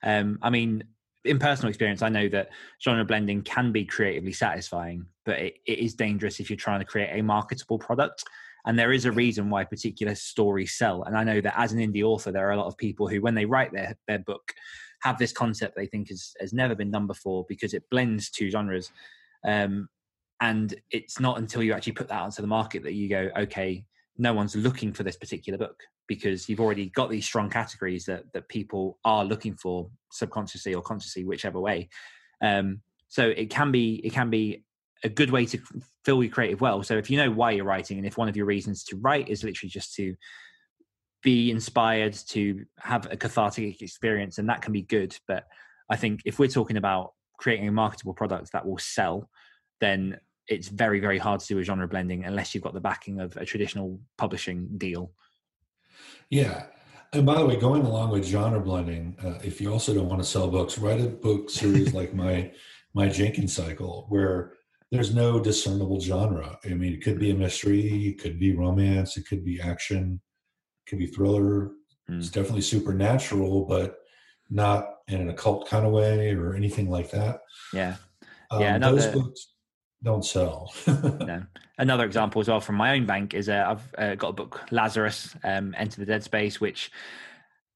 Um, 0.02 0.38
I 0.42 0.50
mean, 0.50 0.84
in 1.24 1.38
personal 1.38 1.68
experience, 1.68 2.02
I 2.02 2.08
know 2.08 2.28
that 2.28 2.50
genre 2.82 3.04
blending 3.04 3.42
can 3.42 3.72
be 3.72 3.84
creatively 3.84 4.32
satisfying, 4.32 5.06
but 5.24 5.38
it, 5.38 5.58
it 5.66 5.78
is 5.78 5.94
dangerous 5.94 6.40
if 6.40 6.48
you're 6.48 6.56
trying 6.56 6.80
to 6.80 6.86
create 6.86 7.18
a 7.18 7.22
marketable 7.22 7.78
product. 7.78 8.24
And 8.66 8.78
there 8.78 8.92
is 8.92 9.06
a 9.06 9.12
reason 9.12 9.48
why 9.48 9.64
particular 9.64 10.14
stories 10.14 10.76
sell. 10.76 11.02
And 11.04 11.16
I 11.16 11.24
know 11.24 11.40
that 11.40 11.58
as 11.58 11.72
an 11.72 11.78
indie 11.78 12.02
author, 12.02 12.30
there 12.30 12.46
are 12.48 12.52
a 12.52 12.56
lot 12.56 12.66
of 12.66 12.76
people 12.76 13.08
who, 13.08 13.20
when 13.20 13.34
they 13.34 13.46
write 13.46 13.72
their 13.72 13.96
their 14.06 14.18
book, 14.18 14.52
have 15.02 15.18
this 15.18 15.32
concept 15.32 15.76
they 15.76 15.86
think 15.86 16.08
has, 16.08 16.32
has 16.40 16.52
never 16.52 16.74
been 16.74 16.90
done 16.90 17.06
before 17.06 17.44
because 17.48 17.74
it 17.74 17.84
blends 17.90 18.30
two 18.30 18.50
genres. 18.50 18.90
Um, 19.46 19.88
and 20.40 20.74
it's 20.90 21.20
not 21.20 21.38
until 21.38 21.62
you 21.62 21.72
actually 21.72 21.92
put 21.92 22.08
that 22.08 22.20
onto 22.20 22.42
the 22.42 22.48
market 22.48 22.82
that 22.84 22.94
you 22.94 23.08
go, 23.08 23.30
okay, 23.36 23.84
no 24.16 24.32
one's 24.32 24.56
looking 24.56 24.92
for 24.92 25.02
this 25.02 25.16
particular 25.16 25.58
book 25.58 25.82
because 26.06 26.48
you've 26.48 26.60
already 26.60 26.86
got 26.90 27.08
these 27.08 27.24
strong 27.24 27.48
categories 27.48 28.04
that 28.04 28.24
that 28.32 28.48
people 28.48 28.98
are 29.04 29.24
looking 29.24 29.54
for 29.54 29.88
subconsciously 30.10 30.74
or 30.74 30.82
consciously, 30.82 31.24
whichever 31.24 31.60
way. 31.60 31.88
Um, 32.42 32.80
so 33.08 33.28
it 33.28 33.50
can 33.50 33.70
be 33.70 34.00
it 34.04 34.12
can 34.12 34.30
be 34.30 34.64
a 35.04 35.08
good 35.08 35.30
way 35.30 35.46
to 35.46 35.58
fill 36.04 36.22
your 36.22 36.32
creative 36.32 36.60
well. 36.60 36.82
So 36.82 36.96
if 36.96 37.10
you 37.10 37.16
know 37.16 37.30
why 37.30 37.52
you're 37.52 37.64
writing, 37.64 37.98
and 37.98 38.06
if 38.06 38.18
one 38.18 38.28
of 38.28 38.36
your 38.36 38.46
reasons 38.46 38.84
to 38.84 38.96
write 38.96 39.28
is 39.28 39.44
literally 39.44 39.70
just 39.70 39.94
to 39.94 40.14
be 41.22 41.50
inspired 41.50 42.14
to 42.14 42.64
have 42.78 43.06
a 43.10 43.16
cathartic 43.16 43.82
experience 43.82 44.38
and 44.38 44.48
that 44.48 44.62
can 44.62 44.72
be 44.72 44.82
good. 44.82 45.16
But 45.26 45.44
i 45.90 45.96
think 45.96 46.20
if 46.24 46.38
we're 46.38 46.48
talking 46.48 46.76
about 46.76 47.12
creating 47.36 47.68
a 47.68 47.72
marketable 47.72 48.14
product 48.14 48.52
that 48.52 48.64
will 48.66 48.78
sell 48.78 49.28
then 49.80 50.18
it's 50.46 50.68
very 50.68 51.00
very 51.00 51.18
hard 51.18 51.40
to 51.40 51.46
do 51.46 51.58
a 51.58 51.62
genre 51.62 51.88
blending 51.88 52.24
unless 52.24 52.54
you've 52.54 52.64
got 52.64 52.74
the 52.74 52.80
backing 52.80 53.20
of 53.20 53.36
a 53.36 53.44
traditional 53.44 54.00
publishing 54.18 54.68
deal. 54.78 55.12
Yeah. 56.30 56.66
And 57.12 57.26
by 57.26 57.38
the 57.38 57.46
way 57.46 57.56
going 57.56 57.84
along 57.84 58.10
with 58.10 58.24
genre 58.24 58.60
blending 58.60 59.16
uh, 59.22 59.38
if 59.42 59.60
you 59.60 59.72
also 59.72 59.92
don't 59.92 60.08
want 60.08 60.22
to 60.22 60.28
sell 60.28 60.48
books 60.48 60.78
write 60.78 61.00
a 61.00 61.08
book 61.08 61.50
series 61.50 61.92
like 62.00 62.14
my 62.14 62.52
my 62.94 63.08
jenkins 63.08 63.54
cycle 63.54 64.06
where 64.08 64.54
there's 64.90 65.14
no 65.14 65.38
discernible 65.38 66.00
genre. 66.00 66.58
I 66.64 66.68
mean 66.70 66.92
it 66.92 67.02
could 67.02 67.18
be 67.18 67.30
a 67.30 67.34
mystery 67.34 68.08
it 68.08 68.20
could 68.20 68.38
be 68.38 68.54
romance 68.54 69.16
it 69.16 69.26
could 69.28 69.44
be 69.44 69.60
action 69.60 70.20
can 70.90 70.98
be 70.98 71.06
thriller. 71.06 71.70
Mm. 72.10 72.18
It's 72.18 72.28
definitely 72.28 72.62
supernatural, 72.62 73.64
but 73.64 73.96
not 74.50 74.96
in 75.08 75.20
an 75.20 75.30
occult 75.30 75.68
kind 75.68 75.86
of 75.86 75.92
way 75.92 76.34
or 76.34 76.54
anything 76.54 76.90
like 76.90 77.10
that. 77.12 77.40
Yeah. 77.72 77.96
Um, 78.50 78.60
yeah. 78.60 78.74
Another, 78.74 78.96
those 78.96 79.14
books 79.14 79.54
don't 80.02 80.24
sell. 80.24 80.72
no. 80.86 81.44
Another 81.78 82.04
example 82.04 82.40
as 82.40 82.48
well 82.48 82.60
from 82.60 82.74
my 82.74 82.92
own 82.94 83.06
bank 83.06 83.32
is 83.32 83.48
uh, 83.48 83.64
I've 83.68 83.94
uh, 83.96 84.14
got 84.16 84.28
a 84.28 84.32
book, 84.32 84.60
Lazarus, 84.70 85.34
um, 85.44 85.74
Enter 85.78 86.00
the 86.00 86.06
Dead 86.06 86.24
Space, 86.24 86.60
which 86.60 86.90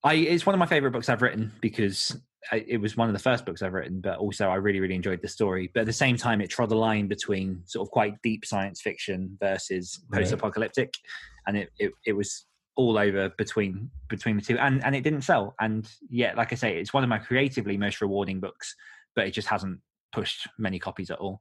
I 0.02 0.14
it's 0.14 0.44
one 0.44 0.54
of 0.54 0.58
my 0.58 0.66
favorite 0.66 0.90
books 0.90 1.08
I've 1.08 1.22
written 1.22 1.52
because 1.60 2.16
I, 2.52 2.64
it 2.66 2.78
was 2.78 2.96
one 2.96 3.08
of 3.08 3.14
the 3.14 3.20
first 3.20 3.46
books 3.46 3.62
I've 3.62 3.72
written, 3.72 4.00
but 4.00 4.18
also 4.18 4.48
I 4.48 4.56
really, 4.56 4.80
really 4.80 4.94
enjoyed 4.94 5.22
the 5.22 5.28
story. 5.28 5.70
But 5.72 5.80
at 5.80 5.86
the 5.86 5.92
same 5.92 6.16
time, 6.16 6.40
it 6.40 6.50
trod 6.50 6.72
a 6.72 6.76
line 6.76 7.08
between 7.08 7.62
sort 7.64 7.86
of 7.86 7.90
quite 7.90 8.20
deep 8.22 8.44
science 8.44 8.82
fiction 8.82 9.38
versus 9.40 10.00
post-apocalyptic, 10.12 10.92
right. 10.94 11.40
and 11.46 11.56
it, 11.56 11.70
it, 11.78 11.92
it 12.06 12.12
was 12.12 12.44
all 12.76 12.98
over 12.98 13.28
between 13.30 13.90
between 14.08 14.36
the 14.36 14.42
two 14.42 14.58
and 14.58 14.84
and 14.84 14.94
it 14.94 15.02
didn't 15.02 15.22
sell. 15.22 15.54
And 15.60 15.88
yet 16.08 16.36
like 16.36 16.52
i 16.52 16.56
say 16.56 16.78
it's 16.78 16.92
one 16.92 17.02
of 17.02 17.08
my 17.08 17.18
creatively 17.18 17.76
most 17.76 18.00
rewarding 18.00 18.40
books 18.40 18.74
but 19.14 19.26
it 19.26 19.30
just 19.30 19.48
hasn't 19.48 19.78
pushed 20.12 20.48
many 20.58 20.78
copies 20.78 21.10
at 21.10 21.18
all. 21.18 21.40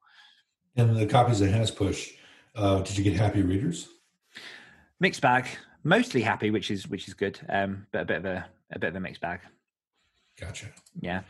And 0.76 0.96
the 0.96 1.06
copies 1.06 1.41
it 1.41 1.52
has 1.52 1.72
pushed 1.72 2.13
uh, 2.56 2.82
did 2.82 2.98
you 2.98 3.04
get 3.04 3.15
happy 3.15 3.41
readers? 3.41 3.89
Mixed 5.00 5.22
bag. 5.22 5.48
Mostly 5.84 6.22
happy 6.22 6.52
which 6.52 6.69
is 6.69 6.88
which 6.88 7.08
is 7.08 7.13
good 7.13 7.39
um 7.50 7.88
but 7.91 8.02
a 8.02 8.06
bit 8.06 8.17
of 8.17 8.26
a 8.26 8.46
a 8.72 8.80
bit 8.80 8.89
of 8.89 8.96
a 8.96 9.00
mixed 9.00 9.22
bag. 9.22 9.39
Gotcha. 10.39 10.67
Yeah. 11.02 11.22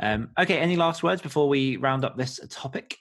Um 0.00 0.30
okay 0.38 0.58
any 0.58 0.76
last 0.76 1.02
words 1.02 1.22
before 1.22 1.48
we 1.48 1.76
round 1.76 2.04
up 2.04 2.16
this 2.16 2.40
topic? 2.50 2.98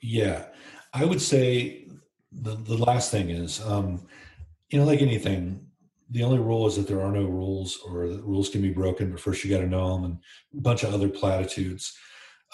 Yeah. 0.00 0.46
I 0.94 1.04
would 1.04 1.20
say 1.20 1.88
the 2.30 2.54
the 2.54 2.76
last 2.76 3.10
thing 3.10 3.30
is 3.30 3.60
um 3.66 4.06
you 4.70 4.78
know 4.78 4.84
like 4.84 5.02
anything 5.02 5.67
the 6.10 6.22
only 6.22 6.38
rule 6.38 6.66
is 6.66 6.76
that 6.76 6.86
there 6.88 7.02
are 7.02 7.12
no 7.12 7.24
rules 7.24 7.78
or 7.86 8.08
that 8.08 8.24
rules 8.24 8.48
can 8.48 8.62
be 8.62 8.70
broken, 8.70 9.10
but 9.10 9.20
first 9.20 9.44
you 9.44 9.50
got 9.50 9.60
to 9.60 9.68
know 9.68 9.94
them 9.94 10.04
and 10.04 10.18
a 10.56 10.60
bunch 10.60 10.82
of 10.82 10.94
other 10.94 11.08
platitudes. 11.08 11.96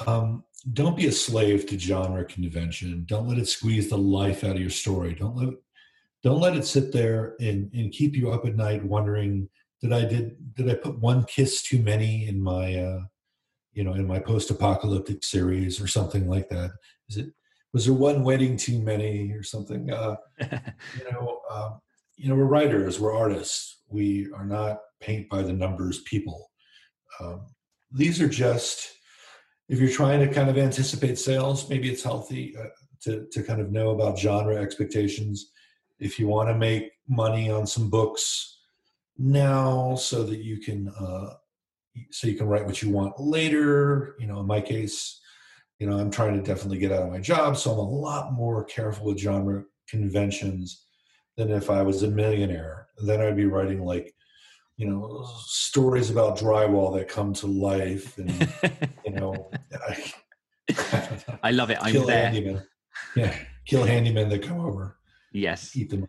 Um, 0.07 0.45
don't 0.73 0.97
be 0.97 1.07
a 1.07 1.13
slave 1.13 1.67
to 1.67 1.79
genre 1.79 2.25
convention. 2.25 3.05
Don't 3.07 3.29
let 3.29 3.39
it 3.39 3.49
squeeze 3.49 3.91
the 3.91 3.99
life 3.99 4.43
out 4.43 4.57
of 4.57 4.61
your 4.61 4.71
story. 4.71 5.15
Don't 5.15 5.37
let 5.37 5.55
don't 6.25 6.41
let 6.41 6.57
it 6.57 6.65
sit 6.65 6.91
there 6.91 7.37
and, 7.39 7.71
and 7.75 7.93
keep 7.93 8.17
you 8.17 8.33
up 8.33 8.47
at 8.47 8.57
night 8.57 8.83
wondering 8.83 9.49
did 9.81 9.93
i 9.93 10.05
did 10.05 10.55
did 10.55 10.71
i 10.71 10.75
put 10.75 10.99
one 10.99 11.23
kiss 11.25 11.63
too 11.63 11.81
many 11.81 12.27
in 12.27 12.43
my 12.43 12.75
uh 12.75 13.01
you 13.75 13.85
know 13.85 13.93
in 13.93 14.07
my 14.07 14.19
post-apocalyptic 14.19 15.23
series 15.23 15.81
or 15.81 15.87
something 15.87 16.27
like 16.27 16.49
that 16.49 16.71
is 17.09 17.19
it 17.19 17.27
was 17.73 17.85
there 17.85 17.95
one 17.95 18.25
wedding 18.25 18.57
too 18.57 18.81
many 18.81 19.31
or 19.33 19.43
something 19.43 19.93
uh 19.93 20.17
you 20.41 21.13
know 21.13 21.41
um, 21.51 21.81
you 22.17 22.29
know 22.29 22.35
we're 22.35 22.45
writers 22.45 23.01
we're 23.01 23.17
artists. 23.17 23.83
We 23.89 24.31
are 24.33 24.47
not 24.47 24.81
paint 25.01 25.29
by 25.29 25.43
the 25.43 25.53
numbers 25.53 26.01
people. 26.03 26.51
Um, 27.21 27.47
these 27.93 28.21
are 28.21 28.29
just 28.29 28.91
if 29.69 29.79
you're 29.79 29.91
trying 29.91 30.21
to 30.21 30.33
kind 30.33 30.51
of 30.51 30.59
anticipate 30.59 31.19
sales 31.19 31.69
maybe 31.71 31.91
it's 31.91 32.03
healthy 32.03 32.57
uh, 32.57 32.67
to, 33.03 33.27
to 33.33 33.43
kind 33.43 33.61
of 33.61 33.71
know 33.71 33.91
about 33.91 34.19
genre 34.19 34.57
expectations. 34.57 35.51
If 35.99 36.19
you 36.19 36.27
want 36.27 36.49
to 36.49 36.55
make 36.55 36.91
money 37.09 37.51
on 37.51 37.67
some 37.67 37.89
books 37.89 38.59
now 39.19 39.95
so 39.95 40.25
that 40.25 40.39
you 40.39 40.59
can 40.59 40.89
uh, 40.89 41.35
so 42.11 42.27
you 42.27 42.35
can 42.35 42.47
write 42.47 42.67
what 42.67 42.83
you 42.83 42.91
want 42.91 43.19
later 43.21 44.17
you 44.19 44.27
know 44.27 44.41
in 44.41 44.47
my 44.47 44.61
case 44.61 45.21
you 45.79 45.89
know 45.89 45.99
i'm 45.99 46.11
trying 46.11 46.35
to 46.35 46.43
definitely 46.43 46.79
get 46.79 46.91
out 46.91 47.03
of 47.03 47.11
my 47.11 47.21
job 47.21 47.57
so 47.57 47.71
i'm 47.71 47.79
a 47.79 47.83
lot 47.83 48.33
more 48.33 48.65
careful 48.65 49.07
with 49.07 49.19
genre 49.19 49.63
conventions 49.89 50.87
than 51.37 51.51
if 51.51 51.71
i 51.71 51.83
was 51.83 52.03
a 52.03 52.09
millionaire. 52.09 52.87
Then 53.07 53.21
i'd 53.21 53.37
be 53.37 53.47
writing 53.47 53.85
like 53.85 54.15
you 54.77 54.87
know 54.89 55.27
stories 55.47 56.11
about 56.11 56.39
drywall 56.39 56.97
that 56.97 57.09
come 57.09 57.33
to 57.35 57.47
life 57.47 58.19
and 58.19 58.31
you 59.05 59.13
know 59.13 59.51
I, 59.89 60.13
I, 60.71 61.19
I 61.45 61.51
love 61.51 61.71
it. 61.71 61.79
I'm 61.81 61.93
kill 61.93 62.07
there. 62.07 62.31
handymen. 62.31 62.63
yeah 63.17 63.37
kill 63.67 63.85
handymen 63.85 64.29
that 64.31 64.43
come 64.43 64.61
over. 64.61 64.97
Yes. 65.33 65.75
Eat 65.77 65.91
them 65.91 66.09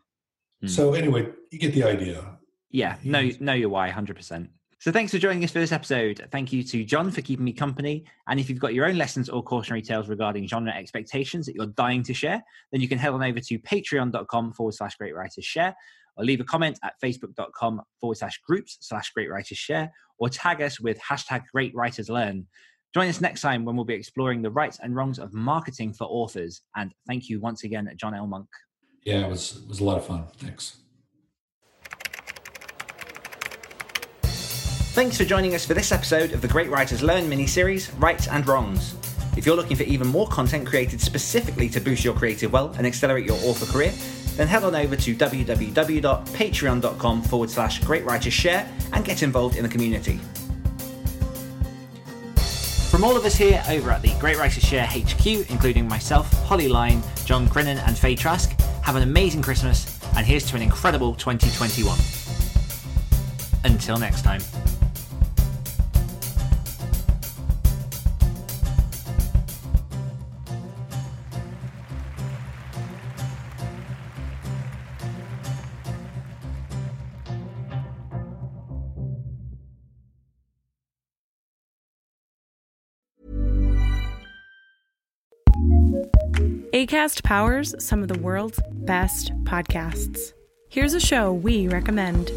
Hmm. 0.61 0.67
so 0.67 0.93
anyway 0.93 1.27
you 1.51 1.59
get 1.59 1.73
the 1.73 1.83
idea. 1.83 2.37
Yeah, 2.71 2.95
know 3.03 3.29
know 3.41 3.53
your 3.53 3.67
why, 3.69 3.89
hundred 3.89 4.15
percent. 4.15 4.51
So 4.85 4.91
thanks 4.91 5.11
for 5.11 5.17
joining 5.17 5.43
us 5.43 5.49
for 5.49 5.57
this 5.57 5.71
episode. 5.71 6.27
Thank 6.31 6.53
you 6.53 6.61
to 6.61 6.83
John 6.83 7.09
for 7.09 7.23
keeping 7.23 7.43
me 7.43 7.53
company. 7.53 8.05
And 8.27 8.39
if 8.39 8.51
you've 8.51 8.59
got 8.59 8.75
your 8.75 8.85
own 8.85 8.99
lessons 8.99 9.29
or 9.29 9.41
cautionary 9.41 9.81
tales 9.81 10.07
regarding 10.07 10.47
genre 10.47 10.71
expectations 10.71 11.47
that 11.47 11.55
you're 11.55 11.65
dying 11.65 12.03
to 12.03 12.13
share, 12.13 12.43
then 12.71 12.81
you 12.81 12.87
can 12.87 12.99
head 12.99 13.11
on 13.11 13.23
over 13.23 13.39
to 13.39 13.57
patreon.com 13.57 14.53
forward 14.53 14.75
slash 14.75 14.95
great 14.97 15.15
writers 15.15 15.43
share 15.43 15.75
or 16.17 16.23
leave 16.23 16.39
a 16.39 16.43
comment 16.43 16.77
at 16.83 16.93
facebook.com 17.03 17.81
forward 17.99 18.17
slash 18.17 18.39
groups 18.47 18.77
slash 18.81 19.09
great 19.09 19.27
writers 19.27 19.57
share 19.57 19.91
or 20.19 20.29
tag 20.29 20.61
us 20.61 20.79
with 20.79 20.99
hashtag 21.01 21.41
great 21.51 21.73
writers 21.73 22.07
learn. 22.07 22.45
Join 22.93 23.07
us 23.07 23.19
next 23.19 23.41
time 23.41 23.65
when 23.65 23.75
we'll 23.75 23.85
be 23.85 23.95
exploring 23.95 24.43
the 24.43 24.51
rights 24.51 24.77
and 24.83 24.95
wrongs 24.95 25.17
of 25.17 25.33
marketing 25.33 25.93
for 25.93 26.03
authors. 26.03 26.61
And 26.75 26.93
thank 27.07 27.27
you 27.27 27.39
once 27.39 27.63
again, 27.63 27.91
John 27.95 28.13
L. 28.13 28.27
Monk. 28.27 28.49
yeah 29.03 29.25
it 29.25 29.29
was 29.31 29.63
it 29.63 29.67
was 29.67 29.79
a 29.79 29.83
lot 29.83 29.97
of 29.97 30.05
fun 30.05 30.25
thanks 30.37 30.77
Thanks 34.95 35.17
for 35.17 35.25
joining 35.25 35.55
us 35.55 35.65
for 35.65 35.73
this 35.73 35.91
episode 35.91 36.31
of 36.31 36.41
the 36.41 36.47
Great 36.47 36.69
Writers 36.69 37.03
Learn 37.03 37.27
mini 37.27 37.47
series, 37.47 37.91
Rights 37.95 38.29
and 38.29 38.47
Wrongs. 38.47 38.95
If 39.35 39.45
you're 39.45 39.57
looking 39.57 39.75
for 39.75 39.83
even 39.83 40.07
more 40.07 40.25
content 40.29 40.65
created 40.65 41.01
specifically 41.01 41.67
to 41.67 41.81
boost 41.81 42.05
your 42.05 42.13
creative 42.13 42.53
well 42.53 42.73
and 42.77 42.87
accelerate 42.87 43.25
your 43.25 43.35
author 43.43 43.69
career, 43.69 43.91
then 44.37 44.47
head 44.47 44.63
on 44.63 44.73
over 44.73 44.95
to 44.95 45.13
www.patreon.com 45.13 47.21
forward 47.23 47.49
slash 47.49 47.83
Great 47.83 48.05
Writers 48.05 48.31
Share 48.31 48.71
and 48.93 49.03
get 49.03 49.21
involved 49.21 49.57
in 49.57 49.63
the 49.63 49.69
community. 49.69 50.17
From 52.89 53.03
all 53.03 53.17
of 53.17 53.25
us 53.25 53.35
here 53.35 53.61
over 53.67 53.91
at 53.91 54.01
the 54.01 54.13
Great 54.21 54.37
Writers 54.37 54.63
Share 54.63 54.85
HQ, 54.85 55.25
including 55.49 55.89
myself, 55.89 56.31
Holly 56.45 56.69
Line, 56.69 57.03
John 57.25 57.49
Grinnan, 57.49 57.85
and 57.85 57.97
Faye 57.97 58.15
Trask, 58.15 58.57
have 58.81 58.95
an 58.95 59.03
amazing 59.03 59.41
Christmas, 59.41 59.99
and 60.15 60.25
here's 60.25 60.49
to 60.51 60.55
an 60.55 60.61
incredible 60.61 61.15
2021. 61.15 61.99
Until 63.65 63.97
next 63.97 64.21
time. 64.21 64.39
ACAST 86.85 87.23
powers 87.23 87.73
some 87.79 88.03
of 88.03 88.09
the 88.09 88.19
world's 88.19 88.59
best 88.71 89.33
podcasts. 89.43 90.33
Here's 90.69 90.93
a 90.93 90.99
show 90.99 91.33
we 91.33 91.67
recommend. 91.67 92.31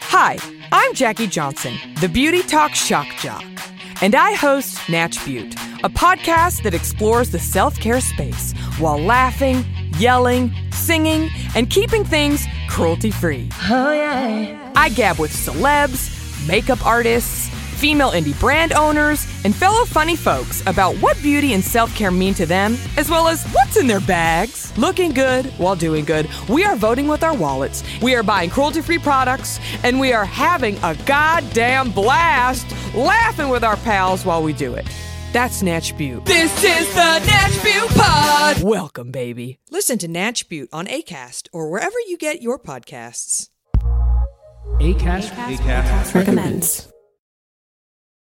Hi, 0.00 0.38
I'm 0.72 0.94
Jackie 0.94 1.26
Johnson, 1.26 1.74
the 2.00 2.08
Beauty 2.08 2.42
Talk 2.42 2.74
Shock 2.74 3.08
Jock, 3.18 3.44
and 4.00 4.14
I 4.14 4.32
host 4.32 4.88
Natch 4.88 5.22
Beaut, 5.26 5.52
a 5.84 5.90
podcast 5.90 6.62
that 6.62 6.72
explores 6.72 7.30
the 7.32 7.38
self 7.38 7.78
care 7.78 8.00
space 8.00 8.54
while 8.78 8.98
laughing, 8.98 9.62
yelling, 9.98 10.50
singing, 10.70 11.28
and 11.54 11.68
keeping 11.68 12.02
things 12.02 12.46
cruelty 12.70 13.10
free. 13.10 13.50
Oh, 13.68 13.92
yeah. 13.92 14.72
I 14.74 14.88
gab 14.88 15.18
with 15.18 15.32
celebs, 15.32 16.08
makeup 16.48 16.86
artists, 16.86 17.50
female 17.78 18.10
indie 18.10 18.38
brand 18.40 18.72
owners, 18.72 19.26
and 19.44 19.54
fellow 19.54 19.84
funny 19.84 20.16
folks 20.16 20.62
about 20.66 20.96
what 20.96 21.20
beauty 21.22 21.54
and 21.54 21.64
self 21.64 21.94
care 21.94 22.10
mean 22.10 22.34
to 22.34 22.44
them, 22.44 22.76
as 22.96 23.08
well 23.08 23.28
as 23.28 23.46
what's 23.52 23.76
in 23.76 23.86
their 23.86 24.00
bags. 24.00 24.76
Looking 24.76 25.12
good 25.12 25.46
while 25.58 25.76
doing 25.76 26.04
good, 26.04 26.28
we 26.48 26.64
are 26.64 26.76
voting 26.76 27.08
with 27.08 27.22
our 27.22 27.36
wallets, 27.36 27.82
we 28.02 28.14
are 28.14 28.22
buying 28.22 28.50
cruelty 28.50 28.82
free 28.82 28.98
products, 28.98 29.60
and 29.84 30.00
we 30.00 30.12
are 30.12 30.24
having 30.24 30.76
a 30.82 30.96
goddamn 31.06 31.90
blast 31.92 32.66
laughing 32.94 33.48
with 33.48 33.64
our 33.64 33.76
pals 33.78 34.24
while 34.24 34.42
we 34.42 34.52
do 34.52 34.74
it. 34.74 34.86
That's 35.32 35.62
Natch 35.62 35.96
Beaut. 35.96 36.24
This 36.24 36.52
is 36.64 36.94
the 36.94 37.18
Natch 37.20 37.62
Beaut 37.62 37.90
Pod! 37.90 38.62
Welcome, 38.62 39.10
baby. 39.10 39.58
Listen 39.70 39.98
to 39.98 40.08
Natch 40.08 40.48
Beaut 40.48 40.68
on 40.72 40.86
ACAST 40.86 41.48
or 41.52 41.70
wherever 41.70 41.96
you 42.08 42.16
get 42.16 42.40
your 42.40 42.58
podcasts. 42.58 43.50
ACAST, 44.80 46.14
Recommends. 46.14 46.88